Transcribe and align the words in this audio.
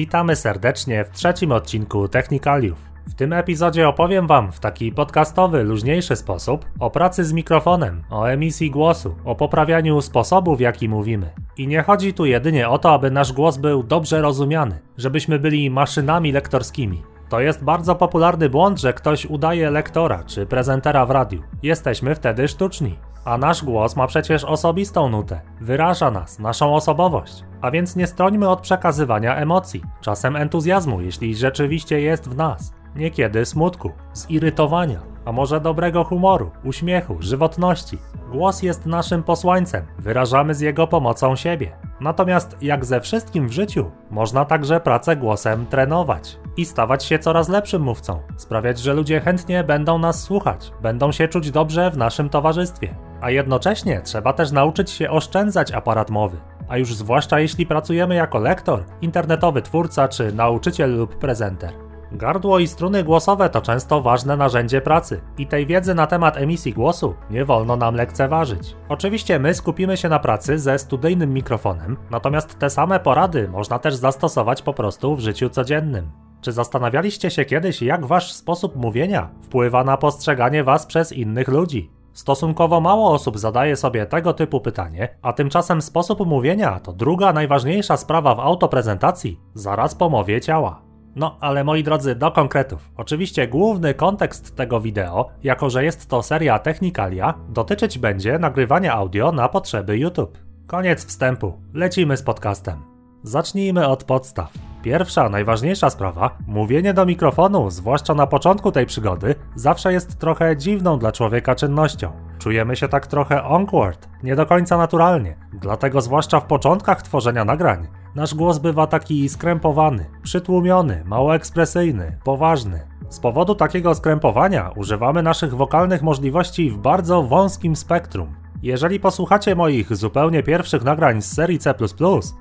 Witamy 0.00 0.36
serdecznie 0.36 1.04
w 1.04 1.10
trzecim 1.10 1.52
odcinku 1.52 2.08
Technikaliów. 2.08 2.78
W 3.06 3.14
tym 3.14 3.32
epizodzie 3.32 3.88
opowiem 3.88 4.26
Wam 4.26 4.52
w 4.52 4.60
taki 4.60 4.92
podcastowy, 4.92 5.62
luźniejszy 5.62 6.16
sposób 6.16 6.64
o 6.78 6.90
pracy 6.90 7.24
z 7.24 7.32
mikrofonem, 7.32 8.02
o 8.10 8.24
emisji 8.24 8.70
głosu, 8.70 9.14
o 9.24 9.34
poprawianiu 9.34 10.00
sposobu, 10.00 10.56
w 10.56 10.60
jaki 10.60 10.88
mówimy. 10.88 11.30
I 11.56 11.66
nie 11.66 11.82
chodzi 11.82 12.14
tu 12.14 12.26
jedynie 12.26 12.68
o 12.68 12.78
to, 12.78 12.92
aby 12.92 13.10
nasz 13.10 13.32
głos 13.32 13.56
był 13.56 13.82
dobrze 13.82 14.20
rozumiany, 14.20 14.78
żebyśmy 14.96 15.38
byli 15.38 15.70
maszynami 15.70 16.32
lektorskimi. 16.32 17.02
To 17.28 17.40
jest 17.40 17.64
bardzo 17.64 17.94
popularny 17.94 18.48
błąd, 18.48 18.80
że 18.80 18.92
ktoś 18.92 19.26
udaje 19.26 19.70
lektora 19.70 20.24
czy 20.24 20.46
prezentera 20.46 21.06
w 21.06 21.10
radiu. 21.10 21.42
Jesteśmy 21.62 22.14
wtedy 22.14 22.48
sztuczni. 22.48 22.98
A 23.24 23.38
nasz 23.38 23.64
głos 23.64 23.96
ma 23.96 24.06
przecież 24.06 24.44
osobistą 24.44 25.08
nutę, 25.08 25.40
wyraża 25.60 26.10
nas, 26.10 26.38
naszą 26.38 26.74
osobowość. 26.74 27.44
A 27.60 27.70
więc 27.70 27.96
nie 27.96 28.06
strońmy 28.06 28.48
od 28.48 28.60
przekazywania 28.60 29.36
emocji, 29.36 29.82
czasem 30.00 30.36
entuzjazmu, 30.36 31.00
jeśli 31.00 31.34
rzeczywiście 31.34 32.00
jest 32.00 32.28
w 32.28 32.36
nas, 32.36 32.74
niekiedy 32.96 33.46
smutku, 33.46 33.90
zirytowania, 34.14 35.00
a 35.24 35.32
może 35.32 35.60
dobrego 35.60 36.04
humoru, 36.04 36.50
uśmiechu, 36.64 37.16
żywotności. 37.20 37.98
Głos 38.32 38.62
jest 38.62 38.86
naszym 38.86 39.22
posłańcem, 39.22 39.86
wyrażamy 39.98 40.54
z 40.54 40.60
jego 40.60 40.86
pomocą 40.86 41.36
siebie. 41.36 41.72
Natomiast 42.00 42.56
jak 42.62 42.84
ze 42.84 43.00
wszystkim 43.00 43.48
w 43.48 43.52
życiu, 43.52 43.90
można 44.10 44.44
także 44.44 44.80
pracę 44.80 45.16
głosem 45.16 45.66
trenować 45.66 46.38
i 46.56 46.64
stawać 46.64 47.04
się 47.04 47.18
coraz 47.18 47.48
lepszym 47.48 47.82
mówcą, 47.82 48.20
sprawiać, 48.36 48.78
że 48.78 48.94
ludzie 48.94 49.20
chętnie 49.20 49.64
będą 49.64 49.98
nas 49.98 50.22
słuchać, 50.22 50.72
będą 50.82 51.12
się 51.12 51.28
czuć 51.28 51.50
dobrze 51.50 51.90
w 51.90 51.96
naszym 51.96 52.28
towarzystwie. 52.28 53.09
A 53.20 53.30
jednocześnie 53.30 54.00
trzeba 54.00 54.32
też 54.32 54.52
nauczyć 54.52 54.90
się 54.90 55.10
oszczędzać 55.10 55.72
aparat 55.72 56.10
mowy, 56.10 56.36
a 56.68 56.78
już 56.78 56.94
zwłaszcza 56.94 57.40
jeśli 57.40 57.66
pracujemy 57.66 58.14
jako 58.14 58.38
lektor, 58.38 58.84
internetowy 59.00 59.62
twórca 59.62 60.08
czy 60.08 60.32
nauczyciel 60.32 60.96
lub 60.96 61.18
prezenter. 61.18 61.72
Gardło 62.12 62.58
i 62.58 62.66
struny 62.66 63.04
głosowe 63.04 63.50
to 63.50 63.60
często 63.60 64.00
ważne 64.00 64.36
narzędzie 64.36 64.80
pracy 64.80 65.20
i 65.38 65.46
tej 65.46 65.66
wiedzy 65.66 65.94
na 65.94 66.06
temat 66.06 66.36
emisji 66.36 66.72
głosu 66.72 67.14
nie 67.30 67.44
wolno 67.44 67.76
nam 67.76 67.94
lekceważyć. 67.94 68.76
Oczywiście 68.88 69.38
my 69.38 69.54
skupimy 69.54 69.96
się 69.96 70.08
na 70.08 70.18
pracy 70.18 70.58
ze 70.58 70.78
studyjnym 70.78 71.34
mikrofonem, 71.34 71.96
natomiast 72.10 72.58
te 72.58 72.70
same 72.70 73.00
porady 73.00 73.48
można 73.48 73.78
też 73.78 73.94
zastosować 73.94 74.62
po 74.62 74.74
prostu 74.74 75.16
w 75.16 75.20
życiu 75.20 75.48
codziennym. 75.48 76.10
Czy 76.40 76.52
zastanawialiście 76.52 77.30
się 77.30 77.44
kiedyś, 77.44 77.82
jak 77.82 78.06
wasz 78.06 78.32
sposób 78.32 78.76
mówienia 78.76 79.28
wpływa 79.42 79.84
na 79.84 79.96
postrzeganie 79.96 80.64
was 80.64 80.86
przez 80.86 81.12
innych 81.12 81.48
ludzi? 81.48 81.99
Stosunkowo 82.12 82.80
mało 82.80 83.12
osób 83.12 83.38
zadaje 83.38 83.76
sobie 83.76 84.06
tego 84.06 84.32
typu 84.32 84.60
pytanie, 84.60 85.08
a 85.22 85.32
tymczasem 85.32 85.82
sposób 85.82 86.26
mówienia 86.26 86.80
to 86.80 86.92
druga 86.92 87.32
najważniejsza 87.32 87.96
sprawa 87.96 88.34
w 88.34 88.40
autoprezentacji, 88.40 89.40
zaraz 89.54 89.94
po 89.94 90.10
mowie 90.10 90.40
ciała. 90.40 90.82
No, 91.16 91.36
ale 91.40 91.64
moi 91.64 91.82
drodzy, 91.82 92.14
do 92.14 92.30
konkretów. 92.30 92.90
Oczywiście 92.96 93.48
główny 93.48 93.94
kontekst 93.94 94.56
tego 94.56 94.80
wideo, 94.80 95.28
jako 95.42 95.70
że 95.70 95.84
jest 95.84 96.08
to 96.08 96.22
seria 96.22 96.58
Technikalia, 96.58 97.34
dotyczyć 97.48 97.98
będzie 97.98 98.38
nagrywania 98.38 98.94
audio 98.94 99.32
na 99.32 99.48
potrzeby 99.48 99.98
YouTube. 99.98 100.38
Koniec 100.66 101.04
wstępu, 101.04 101.52
lecimy 101.74 102.16
z 102.16 102.22
podcastem. 102.22 102.82
Zacznijmy 103.22 103.88
od 103.88 104.04
podstaw. 104.04 104.69
Pierwsza, 104.82 105.28
najważniejsza 105.28 105.90
sprawa, 105.90 106.38
mówienie 106.46 106.94
do 106.94 107.06
mikrofonu, 107.06 107.70
zwłaszcza 107.70 108.14
na 108.14 108.26
początku 108.26 108.72
tej 108.72 108.86
przygody, 108.86 109.34
zawsze 109.54 109.92
jest 109.92 110.18
trochę 110.18 110.56
dziwną 110.56 110.98
dla 110.98 111.12
człowieka 111.12 111.54
czynnością. 111.54 112.12
Czujemy 112.38 112.76
się 112.76 112.88
tak 112.88 113.06
trochę 113.06 113.42
awkward, 113.42 114.08
nie 114.22 114.36
do 114.36 114.46
końca 114.46 114.76
naturalnie. 114.76 115.36
Dlatego 115.52 116.00
zwłaszcza 116.00 116.40
w 116.40 116.44
początkach 116.44 117.02
tworzenia 117.02 117.44
nagrań, 117.44 117.88
nasz 118.14 118.34
głos 118.34 118.58
bywa 118.58 118.86
taki 118.86 119.28
skrępowany, 119.28 120.06
przytłumiony, 120.22 121.02
mało 121.06 121.34
ekspresyjny, 121.34 122.18
poważny. 122.24 122.80
Z 123.08 123.20
powodu 123.20 123.54
takiego 123.54 123.94
skrępowania 123.94 124.70
używamy 124.76 125.22
naszych 125.22 125.54
wokalnych 125.54 126.02
możliwości 126.02 126.70
w 126.70 126.78
bardzo 126.78 127.22
wąskim 127.22 127.76
spektrum. 127.76 128.39
Jeżeli 128.62 129.00
posłuchacie 129.00 129.54
moich 129.54 129.96
zupełnie 129.96 130.42
pierwszych 130.42 130.84
nagrań 130.84 131.22
z 131.22 131.32
serii 131.32 131.58
C, 131.58 131.74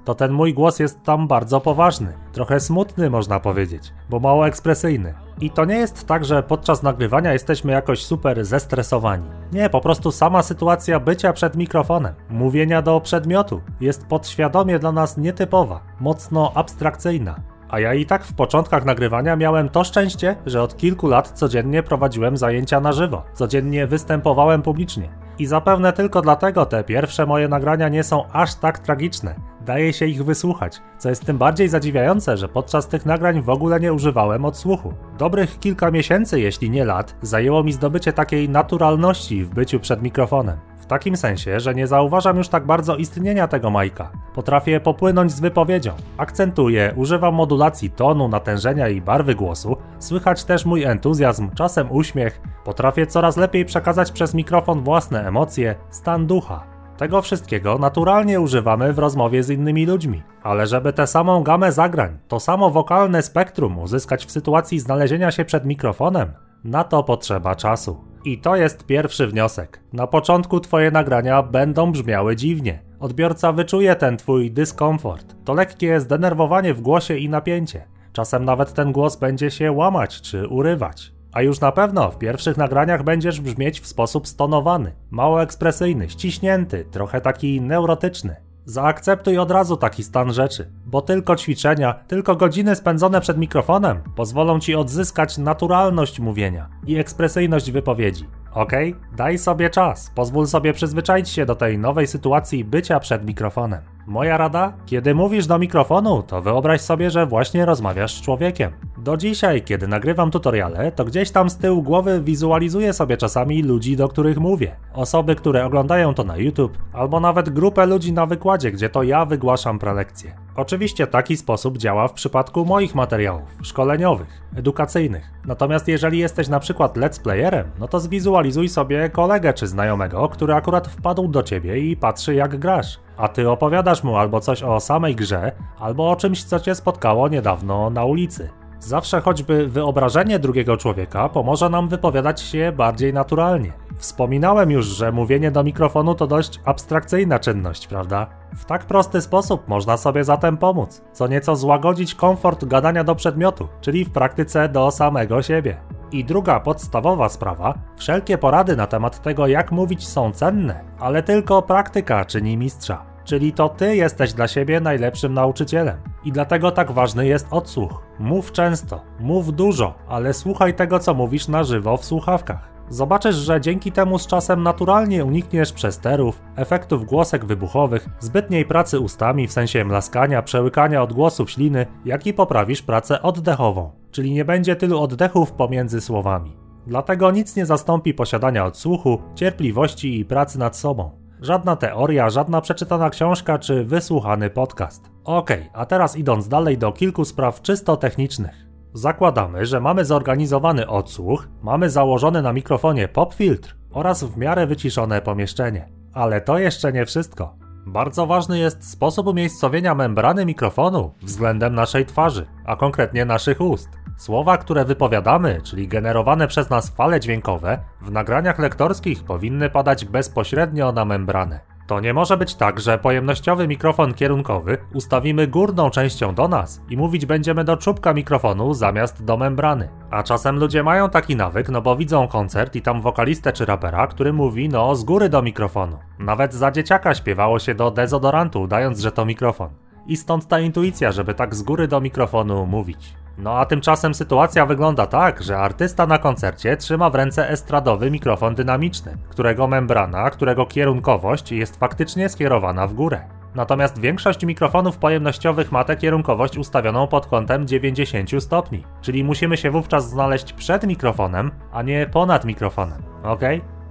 to 0.06 0.16
ten 0.16 0.31
mój 0.31 0.53
głos 0.53 0.80
jest 0.80 1.03
tam 1.03 1.28
bardzo 1.28 1.62
poważny, 1.62 2.13
trochę 2.31 2.59
smutny 2.59 3.09
można 3.09 3.40
powiedzieć, 3.40 3.94
bo 4.09 4.19
mało 4.19 4.47
ekspresyjny. 4.47 5.13
I 5.41 5.52
to 5.52 5.66
nie 5.66 5.75
jest 5.75 6.08
tak, 6.08 6.25
że 6.25 6.44
podczas 6.44 6.84
nagrywania 6.84 7.34
jesteśmy 7.34 7.72
jakoś 7.72 8.06
super 8.06 8.46
zestresowani. 8.46 9.25
Nie, 9.53 9.69
po 9.69 9.81
prostu 9.81 10.12
sama 10.12 10.44
sytuacja 10.44 11.00
bycia 11.00 11.34
przed 11.34 11.56
mikrofonem, 11.56 12.13
mówienia 12.29 12.81
do 12.81 13.02
przedmiotu 13.02 13.62
jest 13.81 14.06
podświadomie 14.06 14.79
dla 14.79 14.91
nas 14.91 15.18
nietypowa, 15.18 15.81
mocno 16.00 16.52
abstrakcyjna. 16.56 17.35
A 17.69 17.79
ja 17.79 17.94
i 17.94 18.06
tak 18.06 18.24
w 18.24 18.34
początkach 18.34 18.85
nagrywania 18.85 19.35
miałem 19.35 19.69
to 19.69 19.84
szczęście, 19.84 20.35
że 20.46 20.63
od 20.63 20.78
kilku 20.78 21.08
lat 21.08 21.31
codziennie 21.31 21.84
prowadziłem 21.84 22.38
zajęcia 22.38 22.79
na 22.79 22.91
żywo, 22.91 23.24
codziennie 23.34 23.88
występowałem 23.88 24.62
publicznie. 24.62 25.28
I 25.39 25.45
zapewne 25.45 25.94
tylko 25.94 26.22
dlatego 26.22 26.66
te 26.66 26.83
pierwsze 26.83 27.25
moje 27.25 27.47
nagrania 27.47 27.89
nie 27.89 28.03
są 28.03 28.23
aż 28.31 28.55
tak 28.55 28.79
tragiczne. 28.79 29.35
Daje 29.66 29.94
się 29.94 30.05
ich 30.05 30.25
wysłuchać, 30.25 30.81
co 30.97 31.09
jest 31.09 31.25
tym 31.25 31.38
bardziej 31.38 31.69
zadziwiające, 31.69 32.38
że 32.38 32.47
podczas 32.47 32.88
tych 32.88 33.05
nagrań 33.05 33.41
w 33.41 33.49
ogóle 33.49 33.79
nie 33.79 33.94
używałem 33.94 34.45
odsłuchu. 34.45 34.94
Dobrych 35.17 35.59
kilka 35.59 35.91
miesięcy, 35.91 36.39
jeśli 36.39 36.69
nie 36.69 36.85
lat, 36.85 37.16
zajęło 37.22 37.63
mi 37.63 37.73
zdobycie 37.73 38.13
takiej 38.13 38.49
naturalności 38.49 39.44
w 39.44 39.49
byciu 39.49 39.79
przed 39.79 40.01
mikrofonem 40.01 40.69
takim 40.89 41.17
sensie, 41.17 41.59
że 41.59 41.75
nie 41.75 41.88
zauważam 41.88 42.38
już 42.38 42.50
tak 42.50 42.66
bardzo 42.66 42.95
istnienia 42.95 43.47
tego 43.47 43.69
majka. 43.69 44.11
Potrafię 44.33 44.79
popłynąć 44.79 45.31
z 45.31 45.39
wypowiedzią. 45.39 45.91
Akcentuję, 46.17 46.94
używam 46.95 47.33
modulacji 47.33 47.89
tonu, 47.89 48.27
natężenia 48.27 48.88
i 48.89 49.01
barwy 49.01 49.35
głosu. 49.35 49.78
Słychać 49.99 50.44
też 50.44 50.66
mój 50.66 50.83
entuzjazm, 50.83 51.49
czasem 51.55 51.91
uśmiech. 51.91 52.41
Potrafię 52.66 53.07
coraz 53.07 53.38
lepiej 53.38 53.66
przekazać 53.66 54.11
przez 54.11 54.33
mikrofon 54.33 54.83
własne 54.83 55.28
emocje, 55.28 55.75
stan 55.89 56.28
ducha. 56.28 56.63
Tego 56.97 57.22
wszystkiego 57.22 57.78
naturalnie 57.78 58.41
używamy 58.41 58.94
w 58.94 58.99
rozmowie 58.99 59.44
z 59.44 59.49
innymi 59.49 59.85
ludźmi, 59.85 60.23
ale 60.44 60.67
żeby 60.67 60.94
tę 60.94 61.07
samą 61.07 61.44
gamę 61.44 61.72
zagrań, 61.72 62.17
to 62.28 62.39
samo 62.39 62.69
wokalne 62.69 63.22
spektrum 63.22 63.79
uzyskać 63.79 64.25
w 64.25 64.31
sytuacji 64.31 64.79
znalezienia 64.79 65.31
się 65.31 65.45
przed 65.45 65.66
mikrofonem, 65.66 66.33
na 66.63 66.83
to 66.83 67.03
potrzeba 67.03 67.55
czasu. 67.55 68.09
I 68.25 68.38
to 68.38 68.56
jest 68.56 68.85
pierwszy 68.85 69.28
wniosek. 69.28 69.80
Na 69.94 70.07
początku 70.07 70.59
twoje 70.59 70.91
nagrania 70.91 71.44
będą 71.44 71.91
brzmiały 71.91 72.35
dziwnie. 72.35 72.80
Odbiorca 73.00 73.52
wyczuje 73.52 73.96
ten 73.96 74.18
twój 74.18 74.52
dyskomfort. 74.52 75.35
To 75.46 75.53
lekkie 75.53 76.00
zdenerwowanie 76.00 76.74
w 76.74 76.81
głosie 76.81 77.18
i 77.18 77.29
napięcie. 77.29 77.88
Czasem 78.13 78.46
nawet 78.46 78.74
ten 78.74 78.91
głos 78.91 79.16
będzie 79.16 79.52
się 79.52 79.72
łamać 79.72 80.22
czy 80.22 80.47
urywać. 80.47 81.12
A 81.31 81.41
już 81.41 81.59
na 81.59 81.72
pewno 81.72 82.12
w 82.12 82.18
pierwszych 82.18 82.58
nagraniach 82.58 83.03
będziesz 83.03 83.41
brzmieć 83.41 83.81
w 83.81 83.88
sposób 83.88 84.28
stonowany, 84.28 84.96
mało 85.12 85.44
ekspresyjny, 85.44 86.09
ściśnięty, 86.09 86.85
trochę 86.91 87.22
taki 87.22 87.62
neurotyczny. 87.62 88.48
Zaakceptuj 88.66 89.38
od 89.38 89.52
razu 89.52 89.78
taki 89.78 90.03
stan 90.03 90.34
rzeczy, 90.34 90.72
bo 90.86 91.02
tylko 91.02 91.36
ćwiczenia, 91.36 91.94
tylko 92.08 92.36
godziny 92.36 92.75
spędzone 92.75 93.22
przed 93.22 93.38
mikrofonem 93.38 94.02
pozwolą 94.16 94.59
ci 94.59 94.75
odzyskać 94.75 95.38
naturalność 95.38 96.20
mówienia 96.20 96.70
i 96.88 96.97
ekspresyjność 96.97 97.72
wypowiedzi. 97.72 98.25
Ok? 98.53 98.72
Daj 99.16 99.38
sobie 99.38 99.70
czas, 99.70 100.12
pozwól 100.16 100.47
sobie 100.47 100.74
przyzwyczaić 100.74 101.30
się 101.30 101.46
do 101.46 101.56
tej 101.56 101.78
nowej 101.78 102.08
sytuacji 102.08 102.66
bycia 102.66 103.00
przed 103.00 103.25
mikrofonem. 103.25 103.81
Moja 104.08 104.38
rada? 104.38 104.74
Kiedy 104.86 105.16
mówisz 105.16 105.47
do 105.47 105.59
mikrofonu, 105.59 106.24
to 106.24 106.41
wyobraź 106.41 106.81
sobie, 106.81 107.12
że 107.12 107.26
właśnie 107.26 107.66
rozmawiasz 107.66 108.14
z 108.14 108.22
człowiekiem. 108.22 108.72
Do 109.03 109.17
dzisiaj, 109.17 109.61
kiedy 109.61 109.87
nagrywam 109.87 110.31
tutoriale, 110.31 110.91
to 110.91 111.05
gdzieś 111.05 111.31
tam 111.31 111.49
z 111.49 111.57
tyłu 111.57 111.84
głowy 111.84 112.22
wizualizuję 112.22 112.93
sobie 112.93 113.17
czasami 113.17 113.63
ludzi, 113.63 113.97
do 113.97 114.07
których 114.07 114.37
mówię. 114.37 114.75
Osoby, 114.93 115.35
które 115.35 115.66
oglądają 115.66 116.13
to 116.13 116.23
na 116.23 116.37
YouTube, 116.37 116.78
albo 116.93 117.19
nawet 117.19 117.49
grupę 117.49 117.85
ludzi 117.85 118.13
na 118.13 118.25
wykładzie, 118.25 118.72
gdzie 118.72 118.90
to 118.90 119.03
ja 119.03 119.25
wygłaszam 119.25 119.79
prelekcje. 119.79 120.35
Oczywiście 120.55 121.07
taki 121.07 121.37
sposób 121.37 121.78
działa 121.78 122.07
w 122.07 122.13
przypadku 122.13 122.66
moich 122.66 122.96
materiałów 122.96 123.57
szkoleniowych, 123.63 124.41
edukacyjnych. 124.55 125.31
Natomiast 125.45 125.87
jeżeli 125.87 126.19
jesteś 126.19 126.47
na 126.47 126.59
przykład 126.59 126.97
let's 126.97 127.22
playerem, 127.22 127.72
no 127.79 127.87
to 127.87 127.99
zwizualizuj 127.99 128.69
sobie 128.69 129.09
kolegę 129.09 129.53
czy 129.53 129.67
znajomego, 129.67 130.29
który 130.29 130.53
akurat 130.53 130.87
wpadł 130.87 131.28
do 131.28 131.43
ciebie 131.43 131.79
i 131.79 131.97
patrzy 131.97 132.35
jak 132.35 132.57
grasz. 132.57 132.99
A 133.17 133.28
ty 133.28 133.49
opowiadasz 133.49 134.03
mu 134.03 134.17
albo 134.17 134.40
coś 134.40 134.63
o 134.63 134.79
samej 134.79 135.16
grze, 135.16 135.52
albo 135.79 136.11
o 136.11 136.16
czymś, 136.16 136.43
co 136.43 136.59
cię 136.59 136.75
spotkało 136.75 137.28
niedawno 137.28 137.90
na 137.90 138.05
ulicy. 138.05 138.49
Zawsze 138.79 139.22
choćby 139.22 139.67
wyobrażenie 139.67 140.40
drugiego 140.40 140.78
człowieka 140.78 141.29
pomoże 141.29 141.70
nam 141.70 141.87
wypowiadać 141.87 142.41
się 142.41 142.72
bardziej 142.78 143.14
naturalnie. 143.14 143.73
Wspominałem 143.97 144.72
już, 144.72 144.85
że 144.85 145.11
mówienie 145.11 145.52
do 145.52 145.64
mikrofonu 145.64 146.16
to 146.16 146.28
dość 146.28 146.59
abstrakcyjna 146.66 147.40
czynność, 147.40 147.87
prawda? 147.87 148.28
W 148.55 148.66
tak 148.66 148.85
prosty 148.85 149.22
sposób 149.22 149.67
można 149.67 149.97
sobie 149.97 150.23
zatem 150.23 150.58
pomóc, 150.58 151.02
co 151.14 151.28
nieco 151.28 151.55
złagodzić 151.55 152.16
komfort 152.16 152.66
gadania 152.66 153.03
do 153.03 153.16
przedmiotu, 153.16 153.67
czyli 153.81 154.05
w 154.05 154.11
praktyce 154.11 154.70
do 154.70 154.91
samego 154.91 155.41
siebie. 155.41 155.78
I 156.11 156.26
druga 156.26 156.59
podstawowa 156.59 157.29
sprawa, 157.29 157.73
wszelkie 157.97 158.37
porady 158.37 158.76
na 158.76 158.87
temat 158.87 159.22
tego 159.22 159.47
jak 159.47 159.72
mówić 159.72 160.08
są 160.08 160.31
cenne, 160.31 160.84
ale 160.99 161.23
tylko 161.23 161.61
praktyka 161.61 162.26
czyni 162.26 162.58
mistrza. 162.58 163.09
Czyli 163.29 163.53
to 163.53 163.70
ty 163.70 163.96
jesteś 163.96 164.34
dla 164.34 164.47
siebie 164.47 164.79
najlepszym 164.79 165.34
nauczycielem. 165.34 165.97
I 166.23 166.31
dlatego 166.31 166.72
tak 166.72 166.91
ważny 166.91 167.28
jest 167.28 167.47
odsłuch. 167.52 168.03
Mów 168.20 168.52
często, 168.52 169.02
mów 169.20 169.53
dużo, 169.53 169.93
ale 170.08 170.34
słuchaj 170.34 170.73
tego, 170.73 170.99
co 170.99 171.14
mówisz 171.14 171.47
na 171.47 171.64
żywo 171.64 171.97
w 171.97 172.05
słuchawkach. 172.05 172.70
Zobaczysz, 172.90 173.35
że 173.35 173.61
dzięki 173.61 173.91
temu 173.91 174.20
z 174.20 174.28
czasem 174.28 174.64
naturalnie 174.64 175.26
unikniesz 175.26 175.73
przesterów, 175.73 176.41
efektów 176.55 177.05
głosek 177.05 177.46
wybuchowych, 177.46 178.09
zbytniej 178.20 178.66
pracy 178.66 178.99
ustami 178.99 179.47
w 179.47 179.52
sensie 179.52 179.85
mlaskania, 179.85 180.41
przełykania 180.41 181.03
odgłosów 181.03 181.52
śliny, 181.52 181.85
jak 182.05 182.28
i 182.28 182.34
poprawisz 182.34 182.81
pracę 182.81 183.22
oddechową, 183.22 183.91
czyli 184.11 184.34
nie 184.34 184.46
będzie 184.46 184.76
tylu 184.76 185.02
oddechów 185.02 185.52
pomiędzy 185.52 186.02
słowami. 186.02 186.58
Dlatego 186.87 187.31
nic 187.31 187.55
nie 187.55 187.66
zastąpi 187.66 188.14
posiadania 188.14 188.66
odsłuchu, 188.66 189.22
cierpliwości 189.35 190.20
i 190.20 190.26
pracy 190.26 190.59
nad 190.59 190.78
sobą. 190.78 191.18
Żadna 191.41 191.76
teoria, 191.76 192.30
żadna 192.30 192.62
przeczytana 192.62 193.09
książka 193.09 193.59
czy 193.59 193.84
wysłuchany 193.84 194.50
podcast. 194.50 195.12
Okej, 195.24 195.59
okay, 195.59 195.70
a 195.74 195.86
teraz 195.86 196.18
idąc 196.18 196.47
dalej 196.47 196.78
do 196.78 196.91
kilku 196.91 197.26
spraw 197.26 197.62
czysto 197.62 197.97
technicznych. 197.97 198.56
Zakładamy, 198.94 199.66
że 199.66 199.80
mamy 199.80 200.06
zorganizowany 200.06 200.88
odsłuch, 200.88 201.47
mamy 201.62 201.90
założony 201.90 202.41
na 202.41 202.53
mikrofonie 202.53 203.08
pop 203.08 203.34
filtr 203.34 203.76
oraz 203.91 204.24
w 204.24 204.38
miarę 204.38 204.68
wyciszone 204.68 205.22
pomieszczenie. 205.22 205.90
Ale 206.14 206.41
to 206.41 206.59
jeszcze 206.59 206.94
nie 206.94 207.06
wszystko. 207.06 207.56
Bardzo 207.86 208.28
ważny 208.28 208.59
jest 208.59 208.91
sposób 208.91 209.28
umiejscowienia 209.28 209.96
membrany 209.96 210.46
mikrofonu 210.46 211.14
względem 211.22 211.76
naszej 211.76 212.06
twarzy, 212.06 212.46
a 212.66 212.76
konkretnie 212.76 213.26
naszych 213.26 213.62
ust. 213.62 213.90
Słowa, 214.19 214.57
które 214.57 214.85
wypowiadamy, 214.85 215.61
czyli 215.63 215.87
generowane 215.87 216.47
przez 216.47 216.69
nas 216.69 216.89
fale 216.89 217.19
dźwiękowe, 217.19 217.79
w 218.01 218.11
nagraniach 218.11 218.59
lektorskich 218.59 219.23
powinny 219.23 219.69
padać 219.69 220.05
bezpośrednio 220.05 220.91
na 220.91 221.05
membranę. 221.05 221.59
To 221.87 221.99
nie 221.99 222.13
może 222.13 222.37
być 222.37 222.55
tak, 222.55 222.79
że 222.79 222.97
pojemnościowy 222.97 223.67
mikrofon 223.67 224.13
kierunkowy 224.13 224.77
ustawimy 224.93 225.47
górną 225.47 225.89
częścią 225.89 226.35
do 226.35 226.47
nas 226.47 226.81
i 226.89 226.97
mówić 226.97 227.25
będziemy 227.25 227.63
do 227.63 227.77
czubka 227.77 228.13
mikrofonu 228.13 228.73
zamiast 228.73 229.23
do 229.23 229.37
membrany. 229.37 229.89
A 230.11 230.23
czasem 230.23 230.59
ludzie 230.59 230.83
mają 230.83 231.09
taki 231.09 231.35
nawyk, 231.35 231.69
no 231.69 231.81
bo 231.81 231.95
widzą 231.95 232.27
koncert 232.27 232.75
i 232.75 232.81
tam 232.81 233.01
wokalistę 233.01 233.53
czy 233.53 233.66
rapera, 233.66 234.07
który 234.07 234.33
mówi 234.33 234.69
no 234.69 234.95
z 234.95 235.03
góry 235.03 235.29
do 235.29 235.41
mikrofonu. 235.41 235.97
Nawet 236.19 236.53
za 236.53 236.71
dzieciaka 236.71 237.16
śpiewało 237.16 237.59
się 237.59 237.75
do 237.75 237.91
dezodorantu, 237.91 238.61
udając, 238.61 238.99
że 238.99 239.11
to 239.11 239.25
mikrofon. 239.25 239.69
I 240.09 240.17
stąd 240.17 240.47
ta 240.47 240.59
intuicja, 240.59 241.11
żeby 241.11 241.34
tak 241.34 241.56
z 241.56 241.61
góry 241.61 241.88
do 241.88 242.02
mikrofonu 242.02 242.66
mówić. 242.66 243.14
No 243.38 243.58
a 243.58 243.66
tymczasem 243.66 244.14
sytuacja 244.14 244.66
wygląda 244.66 245.08
tak, 245.08 245.44
że 245.44 245.58
artysta 245.58 246.08
na 246.08 246.17
koncercie 246.17 246.78
trzyma 246.78 247.09
w 247.09 247.16
ręce 247.16 247.50
estradowy 247.50 248.11
mikrofon 248.11 248.56
dynamiczny, 248.56 249.17
którego 249.29 249.67
membrana, 249.67 250.29
którego 250.29 250.66
kierunkowość 250.66 251.52
jest 251.52 251.76
faktycznie 251.76 252.29
skierowana 252.29 252.88
w 252.88 252.94
górę. 252.94 253.22
Natomiast 253.56 254.00
większość 254.00 254.46
mikrofonów 254.46 254.97
pojemnościowych 254.97 255.72
ma 255.72 255.84
tę 255.84 255.96
kierunkowość 255.96 256.58
ustawioną 256.58 257.08
pod 257.08 257.25
kątem 257.25 257.67
90 257.67 258.44
stopni, 258.44 258.84
czyli 259.01 259.24
musimy 259.24 259.58
się 259.58 259.72
wówczas 259.72 260.10
znaleźć 260.10 260.53
przed 260.53 260.88
mikrofonem, 260.88 261.51
a 261.72 261.82
nie 261.82 262.08
ponad 262.08 262.46
mikrofonem. 262.46 263.03
Ok? 263.24 263.41